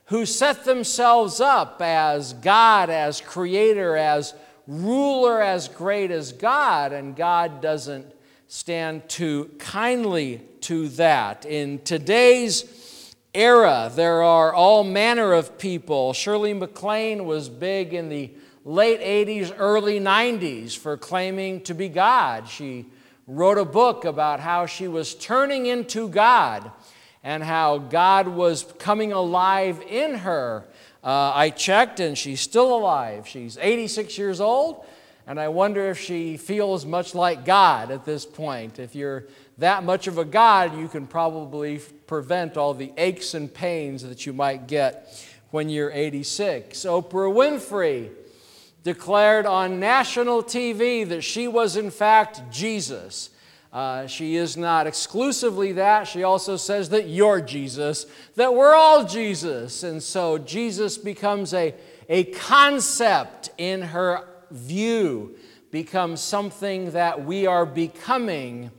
who 0.05 0.25
set 0.25 0.65
themselves 0.65 1.39
up 1.39 1.81
as 1.81 2.33
God, 2.33 2.89
as 2.89 3.21
creator, 3.21 3.95
as 3.95 4.33
ruler, 4.67 5.41
as 5.41 5.69
great 5.69 6.11
as 6.11 6.33
God, 6.33 6.91
and 6.91 7.15
God 7.15 7.61
doesn't 7.61 8.05
stand 8.47 9.07
too 9.07 9.51
kindly 9.57 10.41
to 10.61 10.89
that. 10.89 11.45
In 11.45 11.79
today's 11.79 13.15
era, 13.33 13.89
there 13.95 14.23
are 14.23 14.53
all 14.53 14.83
manner 14.83 15.31
of 15.31 15.57
people. 15.57 16.11
Shirley 16.11 16.53
MacLaine 16.53 17.25
was 17.25 17.47
big 17.47 17.93
in 17.93 18.09
the 18.09 18.31
late 18.65 18.99
80s, 18.99 19.53
early 19.57 19.99
90s 19.99 20.75
for 20.75 20.97
claiming 20.97 21.61
to 21.61 21.75
be 21.75 21.87
God. 21.87 22.49
She 22.49 22.87
wrote 23.27 23.59
a 23.59 23.65
book 23.65 24.05
about 24.05 24.39
how 24.39 24.65
she 24.65 24.87
was 24.87 25.13
turning 25.13 25.67
into 25.67 26.09
God 26.09 26.71
and 27.23 27.43
how 27.43 27.77
God 27.77 28.27
was 28.27 28.63
coming 28.79 29.13
alive 29.13 29.81
in 29.87 30.15
her. 30.15 30.65
Uh, 31.03 31.31
I 31.35 31.51
checked 31.51 31.99
and 31.99 32.17
she's 32.17 32.41
still 32.41 32.75
alive. 32.75 33.27
She's 33.27 33.57
86 33.59 34.17
years 34.17 34.41
old, 34.41 34.83
and 35.27 35.39
I 35.39 35.49
wonder 35.49 35.89
if 35.91 35.99
she 35.99 36.35
feels 36.35 36.87
much 36.87 37.13
like 37.13 37.45
God 37.45 37.91
at 37.91 38.03
this 38.03 38.25
point. 38.25 38.79
If 38.79 38.95
you're 38.95 39.25
that 39.59 39.83
much 39.83 40.07
of 40.07 40.17
a 40.17 40.25
God, 40.25 40.75
you 40.75 40.87
can 40.87 41.05
probably 41.05 41.79
prevent 42.07 42.57
all 42.57 42.73
the 42.73 42.91
aches 42.97 43.35
and 43.35 43.53
pains 43.53 44.01
that 44.01 44.25
you 44.25 44.33
might 44.33 44.67
get 44.67 45.23
when 45.51 45.69
you're 45.69 45.91
86. 45.91 46.79
Oprah 46.79 47.31
Winfrey 47.31 48.09
declared 48.85 49.47
on 49.47 49.79
national 49.79 50.43
TV 50.43 51.09
that 51.09 51.23
she 51.23 51.47
was, 51.47 51.75
in 51.75 51.89
fact, 51.89 52.43
Jesus. 52.51 53.31
Uh, 53.73 54.05
she 54.05 54.35
is 54.35 54.55
not 54.55 54.85
exclusively 54.85 55.71
that. 55.71 56.03
She 56.03 56.21
also 56.21 56.55
says 56.55 56.89
that 56.89 57.09
you're 57.09 57.41
Jesus, 57.41 58.05
that 58.35 58.53
we're 58.53 58.75
all 58.75 59.03
Jesus. 59.03 59.81
And 59.81 60.01
so 60.01 60.37
Jesus 60.37 60.99
becomes 60.99 61.51
a, 61.53 61.73
a 62.07 62.25
concept 62.25 63.49
in 63.57 63.81
her 63.81 64.27
view, 64.51 65.35
becomes 65.71 66.21
something 66.21 66.91
that 66.91 67.25
we 67.25 67.47
are 67.47 67.65
becoming 67.65 68.69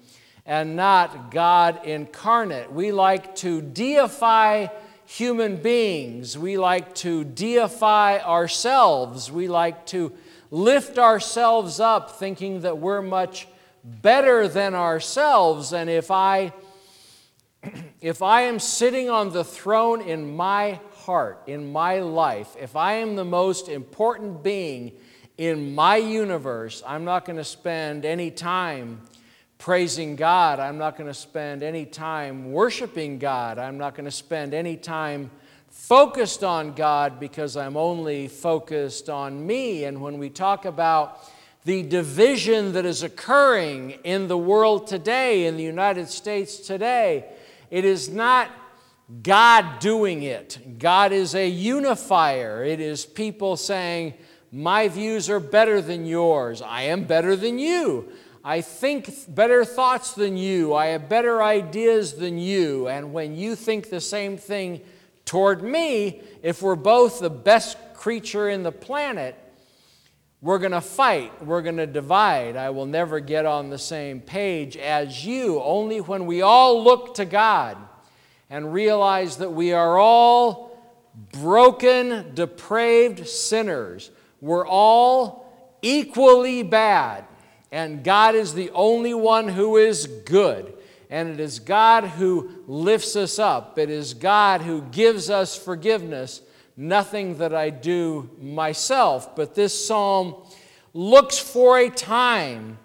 and 0.47 0.77
not 0.77 1.33
God 1.33 1.85
incarnate. 1.85 2.71
We 2.71 2.93
like 2.93 3.35
to 3.37 3.61
deify 3.61 4.69
human 5.07 5.57
beings. 5.57 6.37
We 6.37 6.59
like 6.59 6.95
to 6.97 7.25
deify 7.25 8.19
ourselves. 8.19 9.31
We 9.31 9.49
like 9.49 9.87
to 9.87 10.13
lift 10.51 10.99
ourselves 10.99 11.81
up 11.81 12.19
thinking 12.19 12.63
that 12.63 12.79
we're 12.79 13.03
much 13.03 13.49
better 13.85 14.49
than 14.49 14.75
ourselves. 14.75 15.73
And 15.73 15.89
if 15.89 16.11
I 16.11 16.53
if 18.01 18.21
I 18.23 18.43
am 18.43 18.59
sitting 18.59 19.09
on 19.09 19.33
the 19.33 19.45
throne 19.45 20.01
in 20.03 20.37
my 20.37 20.81
heart, 20.95 21.43
in 21.47 21.73
my 21.73 22.01
life, 22.01 22.57
if 22.61 22.77
I 22.77 22.95
am 22.95 23.17
the 23.17 23.25
most 23.25 23.69
important 23.69 24.43
being 24.43 24.93
in 25.39 25.75
my 25.75 25.97
universe, 25.97 26.83
I'm 26.87 27.05
not 27.05 27.25
going 27.25 27.37
to 27.37 27.45
spend 27.45 28.05
any 28.05 28.31
time 28.31 29.03
praising 29.59 30.17
God. 30.17 30.61
I'm 30.61 30.79
not 30.79 30.97
going 30.97 31.09
to 31.09 31.15
spend 31.15 31.63
any 31.63 31.87
time 31.87 32.53
worshiping 32.53 33.19
God. 33.19 33.59
I'm 33.59 33.79
not 33.79 33.95
going 33.95 34.05
to 34.05 34.11
spend 34.11 34.55
any 34.55 34.77
time 34.77 35.31
focused 35.71 36.43
on 36.43 36.73
God 36.73 37.21
because 37.21 37.57
I'm 37.57 37.77
only 37.77 38.29
focused 38.29 39.09
on 39.09 39.47
me. 39.47 39.85
And 39.85 40.01
when 40.01 40.19
we 40.19 40.31
talk 40.31 40.65
about 40.65 41.21
the 41.65 41.83
division 41.83 42.73
that 42.73 42.87
is 42.87 43.03
occurring 43.03 43.93
in 44.05 44.29
the 44.29 44.39
world 44.39 44.87
today, 44.87 45.47
in 45.47 45.57
the 45.57 45.63
United 45.63 46.09
States 46.09 46.59
today, 46.59 47.25
it 47.71 47.85
is 47.85 48.09
not 48.09 48.51
God 49.23 49.79
doing 49.81 50.23
it. 50.23 50.79
God 50.79 51.13
is 51.13 51.35
a 51.35 51.49
unifier. 51.49 52.65
It 52.65 52.81
is 52.81 53.05
people 53.05 53.57
saying, 53.57 54.15
My 54.51 54.89
views 54.89 55.29
are 55.29 55.41
better 55.41 55.81
than 55.81 56.07
yours. 56.07 56.63
I 56.63 56.83
am 56.83 57.05
better 57.05 57.37
than 57.37 57.59
you. 57.59 58.13
I 58.47 58.61
think 58.61 59.12
better 59.26 59.64
thoughts 59.64 60.12
than 60.12 60.37
you. 60.37 60.73
I 60.73 60.87
have 60.87 61.09
better 61.09 61.42
ideas 61.42 62.12
than 62.12 62.38
you. 62.38 62.87
And 62.87 63.12
when 63.12 63.35
you 63.35 63.57
think 63.57 63.90
the 63.90 64.01
same 64.01 64.37
thing 64.37 64.83
toward 65.25 65.64
me, 65.64 66.20
if 66.44 66.62
we're 66.62 66.77
both 66.77 67.18
the 67.18 67.29
best 67.29 67.77
creature 67.94 68.49
in 68.49 68.62
the 68.62 68.70
planet, 68.70 69.35
we're 70.40 70.61
going 70.61 70.70
to 70.70 70.81
fight. 70.81 71.44
We're 71.44 71.61
going 71.61 71.79
to 71.79 71.88
divide. 71.88 72.55
I 72.55 72.70
will 72.70 72.87
never 72.87 73.18
get 73.18 73.47
on 73.47 73.68
the 73.68 73.79
same 73.79 74.20
page 74.20 74.77
as 74.77 75.27
you. 75.27 75.61
Only 75.61 76.01
when 76.01 76.25
we 76.25 76.42
all 76.42 76.85
look 76.85 77.16
to 77.16 77.25
God 77.25 77.77
and 78.49 78.73
realize 78.73 79.38
that 79.38 79.51
we 79.51 79.73
are 79.73 79.99
all 79.99 80.70
broken, 81.33 82.33
depraved 82.37 83.27
sinners, 83.27 84.12
we're 84.40 84.68
all 84.68 85.53
equally 85.83 86.62
bad 86.62 87.25
and 87.77 88.03
God 88.03 88.35
is 88.35 88.55
the 88.55 88.71
only 88.71 89.12
one 89.12 89.49
who 89.49 89.77
is 89.77 90.07
good. 90.07 90.73
And 91.11 91.29
it 91.29 91.39
is 91.39 91.59
God 91.59 92.05
who 92.05 92.65
lifts 92.67 93.17
us 93.17 93.39
up. 93.39 93.79
It 93.79 93.91
is 93.91 94.15
God 94.15 94.62
who 94.62 94.81
gives 94.81 95.29
us 95.29 95.55
forgiveness, 95.55 96.41
nothing 96.75 97.37
that 97.37 97.55
I 97.55 97.69
do 97.69 98.31
myself. 98.41 99.37
But 99.37 99.55
this 99.55 99.87
psalm 99.87 100.37
looks 100.95 101.39
for 101.39 101.79
a 101.79 101.91
time 101.91 102.79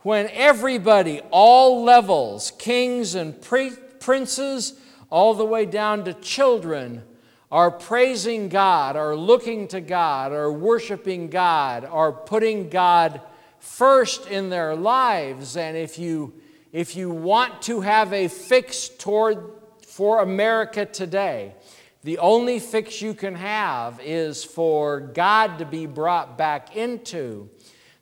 when 0.00 0.28
everybody, 0.30 1.22
all 1.30 1.82
levels, 1.82 2.52
kings 2.58 3.14
and 3.14 3.40
princes, 3.40 4.74
all 5.08 5.32
the 5.32 5.46
way 5.46 5.64
down 5.64 6.04
to 6.04 6.12
children, 6.12 7.02
are 7.50 7.70
praising 7.70 8.50
God, 8.50 8.94
are 8.94 9.16
looking 9.16 9.68
to 9.68 9.80
God, 9.80 10.32
are 10.32 10.52
worshiping 10.52 11.30
God, 11.30 11.86
are 11.86 12.12
putting 12.12 12.68
God 12.68 13.22
first 13.64 14.26
in 14.26 14.50
their 14.50 14.76
lives. 14.76 15.56
And 15.56 15.76
if 15.76 15.98
you, 15.98 16.34
if 16.72 16.94
you 16.94 17.10
want 17.10 17.62
to 17.62 17.80
have 17.80 18.12
a 18.12 18.28
fix 18.28 18.88
toward, 18.88 19.50
for 19.86 20.22
America 20.22 20.84
today, 20.84 21.54
the 22.02 22.18
only 22.18 22.58
fix 22.58 23.00
you 23.00 23.14
can 23.14 23.34
have 23.36 24.00
is 24.02 24.44
for 24.44 25.00
God 25.00 25.58
to 25.58 25.64
be 25.64 25.86
brought 25.86 26.36
back 26.36 26.76
into 26.76 27.48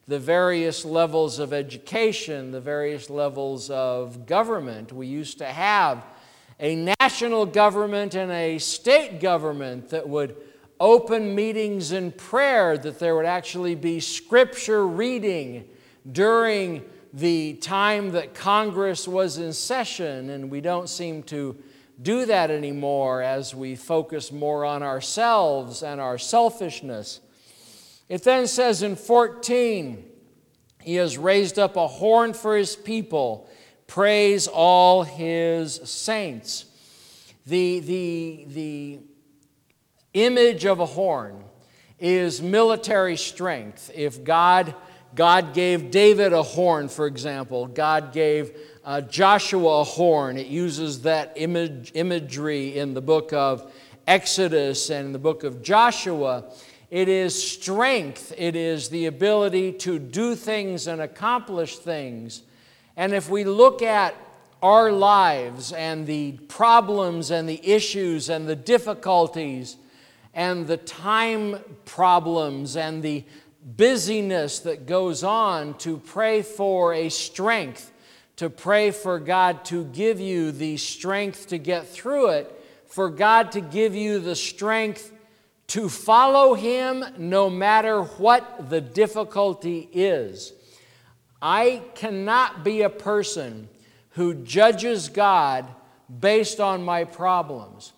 the 0.09 0.19
various 0.19 0.85
levels 0.85 1.39
of 1.39 1.53
education, 1.53 2.51
the 2.51 2.61
various 2.61 3.09
levels 3.09 3.71
of 3.71 4.27
government. 4.27 4.93
We 4.93 5.07
used 5.07 5.39
to 5.39 5.47
have 5.47 6.05
a 6.59 6.95
national 6.99 7.47
government 7.47 8.15
and 8.15 8.33
a 8.33 8.59
state 8.59 9.21
government 9.21 9.91
that 9.91 10.09
would 10.09 10.35
open 10.83 11.33
meetings 11.33 11.93
in 11.93 12.11
prayer, 12.11 12.77
that 12.77 12.99
there 12.99 13.15
would 13.15 13.25
actually 13.25 13.77
be 13.77 14.01
scripture 14.01 14.85
reading 14.85 15.65
during 16.11 16.85
the 17.13 17.55
time 17.55 18.11
that 18.11 18.35
Congress 18.35 19.07
was 19.07 19.39
in 19.39 19.53
session, 19.53 20.29
and 20.29 20.51
we 20.51 20.61
don't 20.61 20.89
seem 20.89 21.23
to 21.23 21.57
do 22.03 22.27
that 22.27 22.51
anymore 22.51 23.23
as 23.23 23.55
we 23.55 23.77
focus 23.77 24.33
more 24.33 24.65
on 24.65 24.83
ourselves 24.83 25.85
and 25.85 26.01
our 26.01 26.19
selfishness. 26.19 27.21
It 28.09 28.25
then 28.25 28.49
says 28.49 28.83
in 28.83 28.97
14, 28.97 30.05
He 30.81 30.97
has 30.97 31.17
raised 31.17 31.61
up 31.61 31.77
a 31.77 31.87
horn 31.87 32.35
for 32.35 32.57
His 32.57 32.75
people, 32.75 33.49
praise 33.87 34.49
all 34.49 35.05
His 35.05 35.77
saints. 35.85 36.65
The, 37.47 37.79
the, 37.79 38.45
the 38.49 38.99
image 40.15 40.65
of 40.65 40.81
a 40.81 40.87
horn 40.87 41.43
is 41.99 42.43
military 42.43 43.17
strength. 43.17 43.91
If 43.95 44.25
God, 44.25 44.75
God 45.15 45.55
gave 45.55 45.91
David 45.91 46.33
a 46.33 46.43
horn, 46.43 46.89
for 46.89 47.07
example, 47.07 47.67
God 47.67 48.13
gave 48.13 48.57
uh, 48.85 49.01
Joshua 49.03 49.81
a 49.81 49.85
horn. 49.85 50.37
It 50.37 50.49
uses 50.49 51.03
that 51.03 51.33
image, 51.37 51.93
imagery 51.95 52.77
in 52.77 52.95
the 52.95 53.01
book 53.01 53.33
of 53.33 53.73
Exodus 54.07 54.91
and 54.91 55.15
the 55.15 55.19
book 55.19 55.45
of 55.45 55.63
Joshua. 55.63 56.45
It 56.91 57.09
is 57.09 57.51
strength, 57.51 58.35
it 58.37 58.55
is 58.55 58.89
the 58.91 59.07
ability 59.07 59.73
to 59.75 59.99
do 59.99 60.35
things 60.35 60.87
and 60.89 61.01
accomplish 61.01 61.79
things. 61.79 62.43
And 62.97 63.15
if 63.15 63.31
we 63.31 63.45
look 63.45 63.81
at 63.81 64.15
our 64.63 64.93
lives 64.93 65.73
and 65.73 66.07
the 66.07 66.33
problems 66.49 67.31
and 67.31 67.49
the 67.49 67.67
issues 67.67 68.29
and 68.29 68.47
the 68.47 68.57
difficulties 68.57 69.77
and 70.35 70.67
the 70.67 70.77
time 70.77 71.59
problems 71.85 72.77
and 72.77 73.03
the 73.03 73.25
busyness 73.65 74.61
that 74.61 74.87
goes 74.87 75.23
on 75.23 75.75
to 75.79 75.99
pray 75.99 76.43
for 76.43 76.95
a 76.95 77.09
strength, 77.09 77.93
to 78.37 78.51
pray 78.51 78.91
for 78.91 79.19
God 79.19 79.65
to 79.67 79.85
give 79.85 80.21
you 80.21 80.53
the 80.53 80.77
strength 80.77 81.49
to 81.49 81.59
get 81.59 81.87
through 81.87 82.31
it, 82.31 82.65
for 82.87 83.09
God 83.09 83.53
to 83.53 83.61
give 83.61 83.95
you 83.95 84.19
the 84.19 84.35
strength 84.35 85.13
to 85.69 85.89
follow 85.89 86.55
Him 86.55 87.05
no 87.19 87.49
matter 87.49 88.03
what 88.03 88.69
the 88.69 88.81
difficulty 88.81 89.89
is. 89.93 90.53
I 91.41 91.83
cannot 91.95 92.65
be 92.65 92.83
a 92.83 92.91
person 92.91 93.69
who 94.11 94.35
judges 94.35 95.09
God 95.09 95.67
based 96.21 96.61
on 96.61 96.85
my 96.85 97.05
problems. 97.05 97.93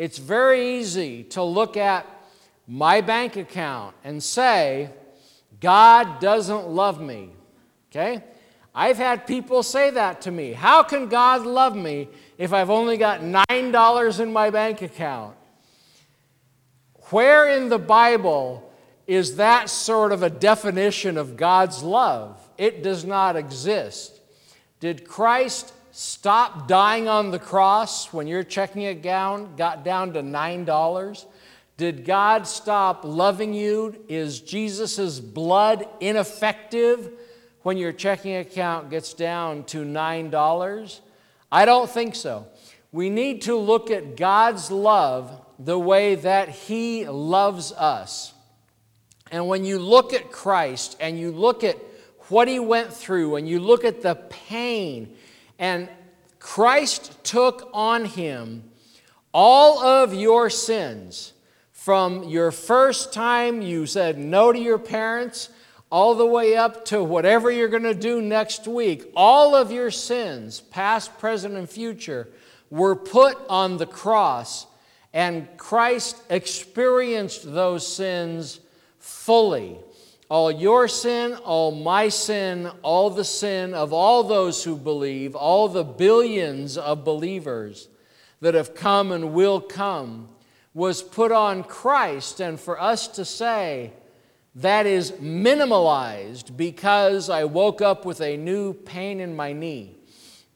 It's 0.00 0.16
very 0.16 0.78
easy 0.78 1.24
to 1.24 1.42
look 1.42 1.76
at 1.76 2.06
my 2.66 3.02
bank 3.02 3.36
account 3.36 3.94
and 4.02 4.22
say, 4.22 4.88
God 5.60 6.20
doesn't 6.20 6.68
love 6.68 7.02
me. 7.02 7.28
Okay? 7.90 8.24
I've 8.74 8.96
had 8.96 9.26
people 9.26 9.62
say 9.62 9.90
that 9.90 10.22
to 10.22 10.30
me. 10.30 10.54
How 10.54 10.82
can 10.84 11.10
God 11.10 11.44
love 11.44 11.76
me 11.76 12.08
if 12.38 12.54
I've 12.54 12.70
only 12.70 12.96
got 12.96 13.20
$9 13.20 14.20
in 14.20 14.32
my 14.32 14.48
bank 14.48 14.80
account? 14.80 15.36
Where 17.10 17.50
in 17.50 17.68
the 17.68 17.78
Bible 17.78 18.72
is 19.06 19.36
that 19.36 19.68
sort 19.68 20.12
of 20.12 20.22
a 20.22 20.30
definition 20.30 21.18
of 21.18 21.36
God's 21.36 21.82
love? 21.82 22.40
It 22.56 22.82
does 22.82 23.04
not 23.04 23.36
exist. 23.36 24.18
Did 24.80 25.06
Christ 25.06 25.74
stop 26.00 26.66
dying 26.66 27.08
on 27.08 27.30
the 27.30 27.38
cross 27.38 28.10
when 28.10 28.26
your 28.26 28.42
checking 28.42 28.86
account 28.86 29.58
got 29.58 29.84
down 29.84 30.14
to 30.14 30.22
$9? 30.22 31.26
Did 31.76 32.06
God 32.06 32.46
stop 32.46 33.04
loving 33.04 33.52
you? 33.52 34.02
Is 34.08 34.40
Jesus' 34.40 35.20
blood 35.20 35.86
ineffective 36.00 37.12
when 37.64 37.76
your 37.76 37.92
checking 37.92 38.36
account 38.36 38.88
gets 38.88 39.12
down 39.12 39.64
to 39.64 39.84
$9? 39.84 41.00
I 41.52 41.66
don't 41.66 41.90
think 41.90 42.14
so. 42.14 42.46
We 42.92 43.10
need 43.10 43.42
to 43.42 43.54
look 43.54 43.90
at 43.90 44.16
God's 44.16 44.70
love 44.70 45.38
the 45.58 45.78
way 45.78 46.14
that 46.14 46.48
He 46.48 47.06
loves 47.06 47.72
us. 47.72 48.32
And 49.30 49.48
when 49.48 49.66
you 49.66 49.78
look 49.78 50.14
at 50.14 50.32
Christ 50.32 50.96
and 50.98 51.20
you 51.20 51.30
look 51.30 51.62
at 51.62 51.76
what 52.28 52.48
He 52.48 52.58
went 52.58 52.90
through 52.90 53.36
and 53.36 53.46
you 53.46 53.60
look 53.60 53.84
at 53.84 54.00
the 54.00 54.14
pain, 54.14 55.14
and 55.60 55.88
Christ 56.40 57.22
took 57.22 57.70
on 57.72 58.06
Him 58.06 58.64
all 59.32 59.78
of 59.78 60.12
your 60.12 60.50
sins 60.50 61.34
from 61.70 62.24
your 62.24 62.50
first 62.50 63.12
time 63.12 63.62
you 63.62 63.86
said 63.86 64.18
no 64.18 64.52
to 64.52 64.58
your 64.58 64.78
parents 64.78 65.50
all 65.92 66.14
the 66.14 66.26
way 66.26 66.56
up 66.56 66.84
to 66.86 67.02
whatever 67.02 67.50
you're 67.50 67.68
going 67.68 67.82
to 67.82 67.94
do 67.94 68.22
next 68.22 68.68
week, 68.68 69.10
all 69.16 69.54
of 69.56 69.72
your 69.72 69.90
sins, 69.90 70.60
past, 70.60 71.18
present, 71.18 71.54
and 71.54 71.68
future, 71.68 72.28
were 72.70 72.94
put 72.94 73.36
on 73.48 73.76
the 73.76 73.86
cross, 73.86 74.66
and 75.12 75.48
Christ 75.56 76.16
experienced 76.30 77.52
those 77.52 77.86
sins 77.86 78.60
fully. 78.98 79.78
All 80.30 80.52
your 80.52 80.86
sin, 80.86 81.34
all 81.34 81.72
my 81.72 82.08
sin, 82.08 82.70
all 82.82 83.10
the 83.10 83.24
sin 83.24 83.74
of 83.74 83.92
all 83.92 84.22
those 84.22 84.62
who 84.62 84.76
believe, 84.76 85.34
all 85.34 85.68
the 85.68 85.82
billions 85.84 86.78
of 86.78 87.04
believers 87.04 87.88
that 88.40 88.54
have 88.54 88.74
come 88.74 89.10
and 89.10 89.32
will 89.32 89.60
come 89.60 90.28
was 90.72 91.02
put 91.02 91.32
on 91.32 91.64
Christ, 91.64 92.40
and 92.40 92.60
for 92.60 92.80
us 92.80 93.08
to 93.08 93.24
say 93.24 93.92
that 94.54 94.86
is 94.86 95.12
minimalized 95.12 96.56
because 96.56 97.28
I 97.28 97.44
woke 97.44 97.82
up 97.82 98.04
with 98.04 98.20
a 98.20 98.36
new 98.36 98.72
pain 98.72 99.20
in 99.20 99.34
my 99.34 99.52
knee. 99.52 99.96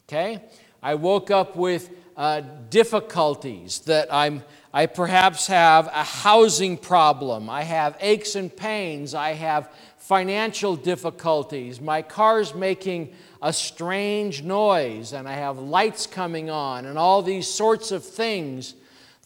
Okay? 0.09 0.43
I 0.83 0.95
woke 0.95 1.31
up 1.31 1.57
with 1.57 1.91
uh, 2.17 2.43
difficulties 2.71 3.81
that 3.81 4.13
I'm, 4.13 4.45
I 4.75 4.87
perhaps 4.87 5.47
have 5.47 5.87
a 5.87 6.03
housing 6.03 6.77
problem. 6.77 7.49
I 7.49 7.63
have 7.63 7.97
aches 8.01 8.35
and 8.35 8.55
pains. 8.55 9.15
I 9.15 9.31
have 9.35 9.73
financial 9.99 10.75
difficulties. 10.75 11.81
My 11.81 12.03
car's 12.03 12.57
making 12.57 13.15
a 13.41 13.53
strange 13.53 14.43
noise, 14.43 15.13
and 15.13 15.29
I 15.29 15.35
have 15.35 15.61
lights 15.61 16.09
coming 16.09 16.51
on, 16.51 16.87
and 16.87 16.99
all 16.99 17.23
these 17.23 17.47
sorts 17.47 17.93
of 17.93 18.05
things 18.05 18.75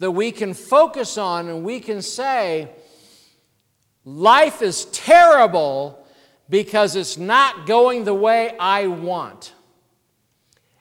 that 0.01 0.11
we 0.11 0.33
can 0.33 0.53
focus 0.53 1.17
on 1.17 1.49
and 1.49 1.65
we 1.65 1.81
can 1.81 2.03
say, 2.03 2.69
life 4.05 4.61
is 4.61 4.85
terrible 4.87 6.07
because 6.51 6.95
it's 6.95 7.17
not 7.17 7.67
going 7.67 8.05
the 8.05 8.13
way 8.13 8.55
I 8.61 8.87
want. 8.87 9.55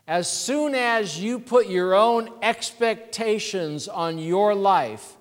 As 0.07 0.31
soon 0.31 0.73
as 0.73 1.19
you 1.19 1.37
put 1.37 1.67
your 1.67 1.93
own 1.93 2.29
expectations 2.41 3.89
on 3.89 4.17
your 4.17 4.55
life 4.55 5.17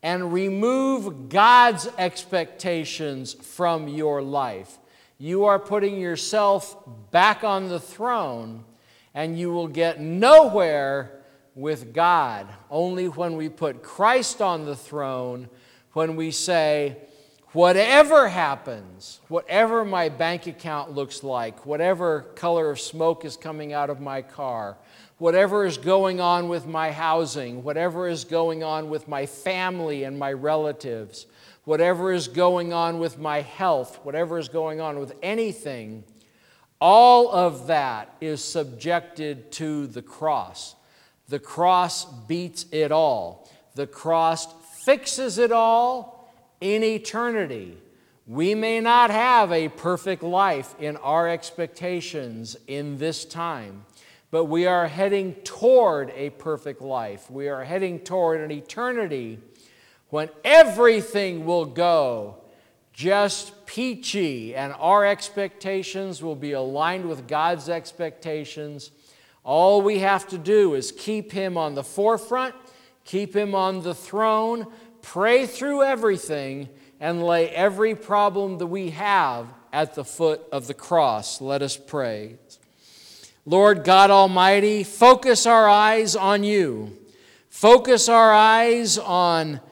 and 0.00 0.32
remove 0.32 1.28
God's 1.28 1.88
expectations 1.98 3.32
from 3.32 3.88
your 3.88 4.22
life, 4.22 4.78
you 5.18 5.46
are 5.46 5.58
putting 5.58 5.98
yourself 5.98 6.76
back 7.10 7.42
on 7.42 7.68
the 7.68 7.80
throne 7.80 8.64
and 9.12 9.36
you 9.36 9.50
will 9.50 9.66
get 9.66 10.00
nowhere 10.00 11.24
with 11.56 11.92
God. 11.92 12.46
Only 12.70 13.08
when 13.08 13.36
we 13.36 13.48
put 13.48 13.82
Christ 13.82 14.40
on 14.40 14.64
the 14.64 14.76
throne, 14.76 15.48
when 15.94 16.14
we 16.14 16.30
say, 16.30 16.96
whatever 17.52 18.28
happens, 18.28 19.20
whatever 19.28 19.84
my 19.84 20.08
bank 20.08 20.46
account 20.46 20.92
looks 20.92 21.22
like, 21.22 21.64
whatever 21.64 22.22
color 22.34 22.70
of 22.70 22.80
smoke 22.80 23.24
is 23.24 23.36
coming 23.36 23.72
out 23.72 23.90
of 23.90 24.00
my 24.00 24.22
car, 24.22 24.76
whatever 25.18 25.64
is 25.64 25.78
going 25.78 26.20
on 26.20 26.48
with 26.48 26.66
my 26.66 26.90
housing, 26.92 27.62
whatever 27.62 28.08
is 28.08 28.24
going 28.24 28.62
on 28.62 28.90
with 28.90 29.08
my 29.08 29.26
family 29.26 30.04
and 30.04 30.18
my 30.18 30.32
relatives, 30.32 31.26
whatever 31.64 32.12
is 32.12 32.28
going 32.28 32.72
on 32.72 32.98
with 32.98 33.18
my 33.18 33.40
health, 33.40 33.98
whatever 34.02 34.38
is 34.38 34.48
going 34.48 34.80
on 34.80 34.98
with 34.98 35.12
anything, 35.22 36.04
all 36.80 37.30
of 37.30 37.66
that 37.66 38.14
is 38.20 38.42
subjected 38.42 39.50
to 39.50 39.86
the 39.88 40.02
cross. 40.02 40.76
The 41.28 41.38
cross 41.38 42.04
beats 42.04 42.66
it 42.70 42.92
all. 42.92 43.50
The 43.74 43.86
cross 43.86 44.46
fixes 44.84 45.38
it 45.38 45.52
all 45.52 46.17
in 46.60 46.82
eternity. 46.82 47.76
We 48.26 48.54
may 48.54 48.80
not 48.80 49.10
have 49.10 49.52
a 49.52 49.68
perfect 49.68 50.22
life 50.22 50.74
in 50.78 50.96
our 50.98 51.28
expectations 51.28 52.56
in 52.66 52.98
this 52.98 53.24
time, 53.24 53.86
but 54.30 54.44
we 54.44 54.66
are 54.66 54.86
heading 54.86 55.34
toward 55.44 56.10
a 56.10 56.30
perfect 56.30 56.82
life. 56.82 57.30
We 57.30 57.48
are 57.48 57.64
heading 57.64 58.00
toward 58.00 58.40
an 58.40 58.50
eternity 58.50 59.38
when 60.10 60.28
everything 60.44 61.46
will 61.46 61.64
go 61.64 62.36
just 62.92 63.66
peachy 63.66 64.54
and 64.54 64.74
our 64.78 65.06
expectations 65.06 66.22
will 66.22 66.34
be 66.34 66.52
aligned 66.52 67.08
with 67.08 67.28
God's 67.28 67.68
expectations 67.68 68.90
all 69.48 69.80
we 69.80 70.00
have 70.00 70.28
to 70.28 70.36
do 70.36 70.74
is 70.74 70.92
keep 70.92 71.32
Him 71.32 71.56
on 71.56 71.74
the 71.74 71.82
forefront, 71.82 72.54
keep 73.04 73.34
Him 73.34 73.54
on 73.54 73.82
the 73.82 73.94
throne, 73.94 74.66
pray 75.08 75.46
through 75.46 75.82
everything, 75.82 76.68
and 77.00 77.24
lay 77.24 77.48
every 77.48 77.94
problem 77.94 78.58
that 78.58 78.66
we 78.66 78.90
have 78.90 79.46
at 79.72 79.94
the 79.94 80.04
foot 80.04 80.42
of 80.52 80.66
the 80.66 80.74
cross. 80.74 81.40
Let 81.40 81.62
us 81.62 81.78
pray. 81.78 82.36
Lord 83.46 83.84
God 83.84 84.10
Almighty, 84.10 84.84
focus 84.84 85.46
our 85.46 85.66
eyes 85.66 86.14
on 86.14 86.44
you. 86.44 86.94
Focus 87.48 88.10
our 88.10 88.34
eyes 88.34 88.98
on 88.98 89.62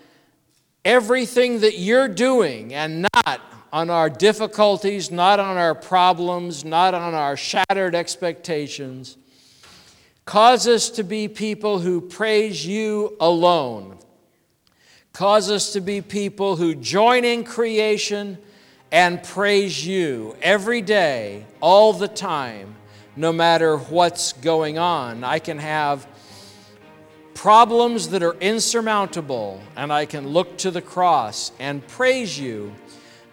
everything 0.87 1.61
that 1.61 1.79
you're 1.79 2.09
doing 2.09 2.73
and 2.73 3.07
not 3.15 3.41
on 3.75 3.91
our 3.91 4.09
difficulties, 4.09 5.11
not 5.11 5.39
on 5.39 5.59
our 5.59 5.75
problems, 5.75 6.65
not 6.65 6.95
on 6.95 7.13
our 7.13 7.37
shattered 7.37 7.95
expectations. 7.95 9.19
Cause 10.25 10.67
us 10.67 10.89
to 10.91 11.03
be 11.03 11.29
people 11.29 11.81
who 11.81 12.01
praise 12.01 12.65
you 12.67 13.19
alone. 13.21 13.99
Cause 15.17 15.51
us 15.51 15.73
to 15.73 15.81
be 15.81 16.03
people 16.03 16.57
who 16.57 16.75
join 16.75 17.25
in 17.25 17.43
creation 17.43 18.37
and 18.93 19.23
praise 19.23 19.87
you 19.87 20.37
every 20.43 20.83
day, 20.83 21.47
all 21.63 21.95
the 21.95 22.07
time, 22.07 22.75
no 23.17 23.33
matter 23.33 23.79
what's 23.79 24.35
going 24.35 24.77
on. 24.77 25.25
I 25.25 25.39
can 25.39 25.57
have 25.57 26.07
problems 27.33 28.11
that 28.11 28.23
are 28.23 28.37
insurmountable, 28.41 29.63
and 29.75 29.91
I 29.91 30.05
can 30.05 30.29
look 30.29 30.59
to 30.59 30.71
the 30.71 30.83
cross 30.83 31.51
and 31.59 31.87
praise 31.89 32.39
you 32.39 32.75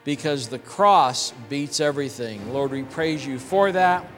because 0.05 0.47
the 0.47 0.59
cross 0.59 1.33
beats 1.49 1.81
everything. 1.81 2.53
Lord, 2.53 2.71
we 2.71 2.83
praise 2.83 3.27
you 3.27 3.37
for 3.37 3.73
that. 3.73 4.09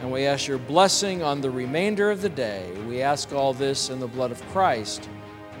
And 0.00 0.10
we 0.10 0.24
ask 0.24 0.48
your 0.48 0.56
blessing 0.56 1.22
on 1.22 1.42
the 1.42 1.50
remainder 1.50 2.10
of 2.10 2.22
the 2.22 2.30
day. 2.30 2.72
We 2.88 3.02
ask 3.02 3.30
all 3.34 3.52
this 3.52 3.90
in 3.90 4.00
the 4.00 4.08
blood 4.08 4.30
of 4.30 4.40
Christ. 4.52 5.06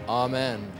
Amen. 0.08 0.79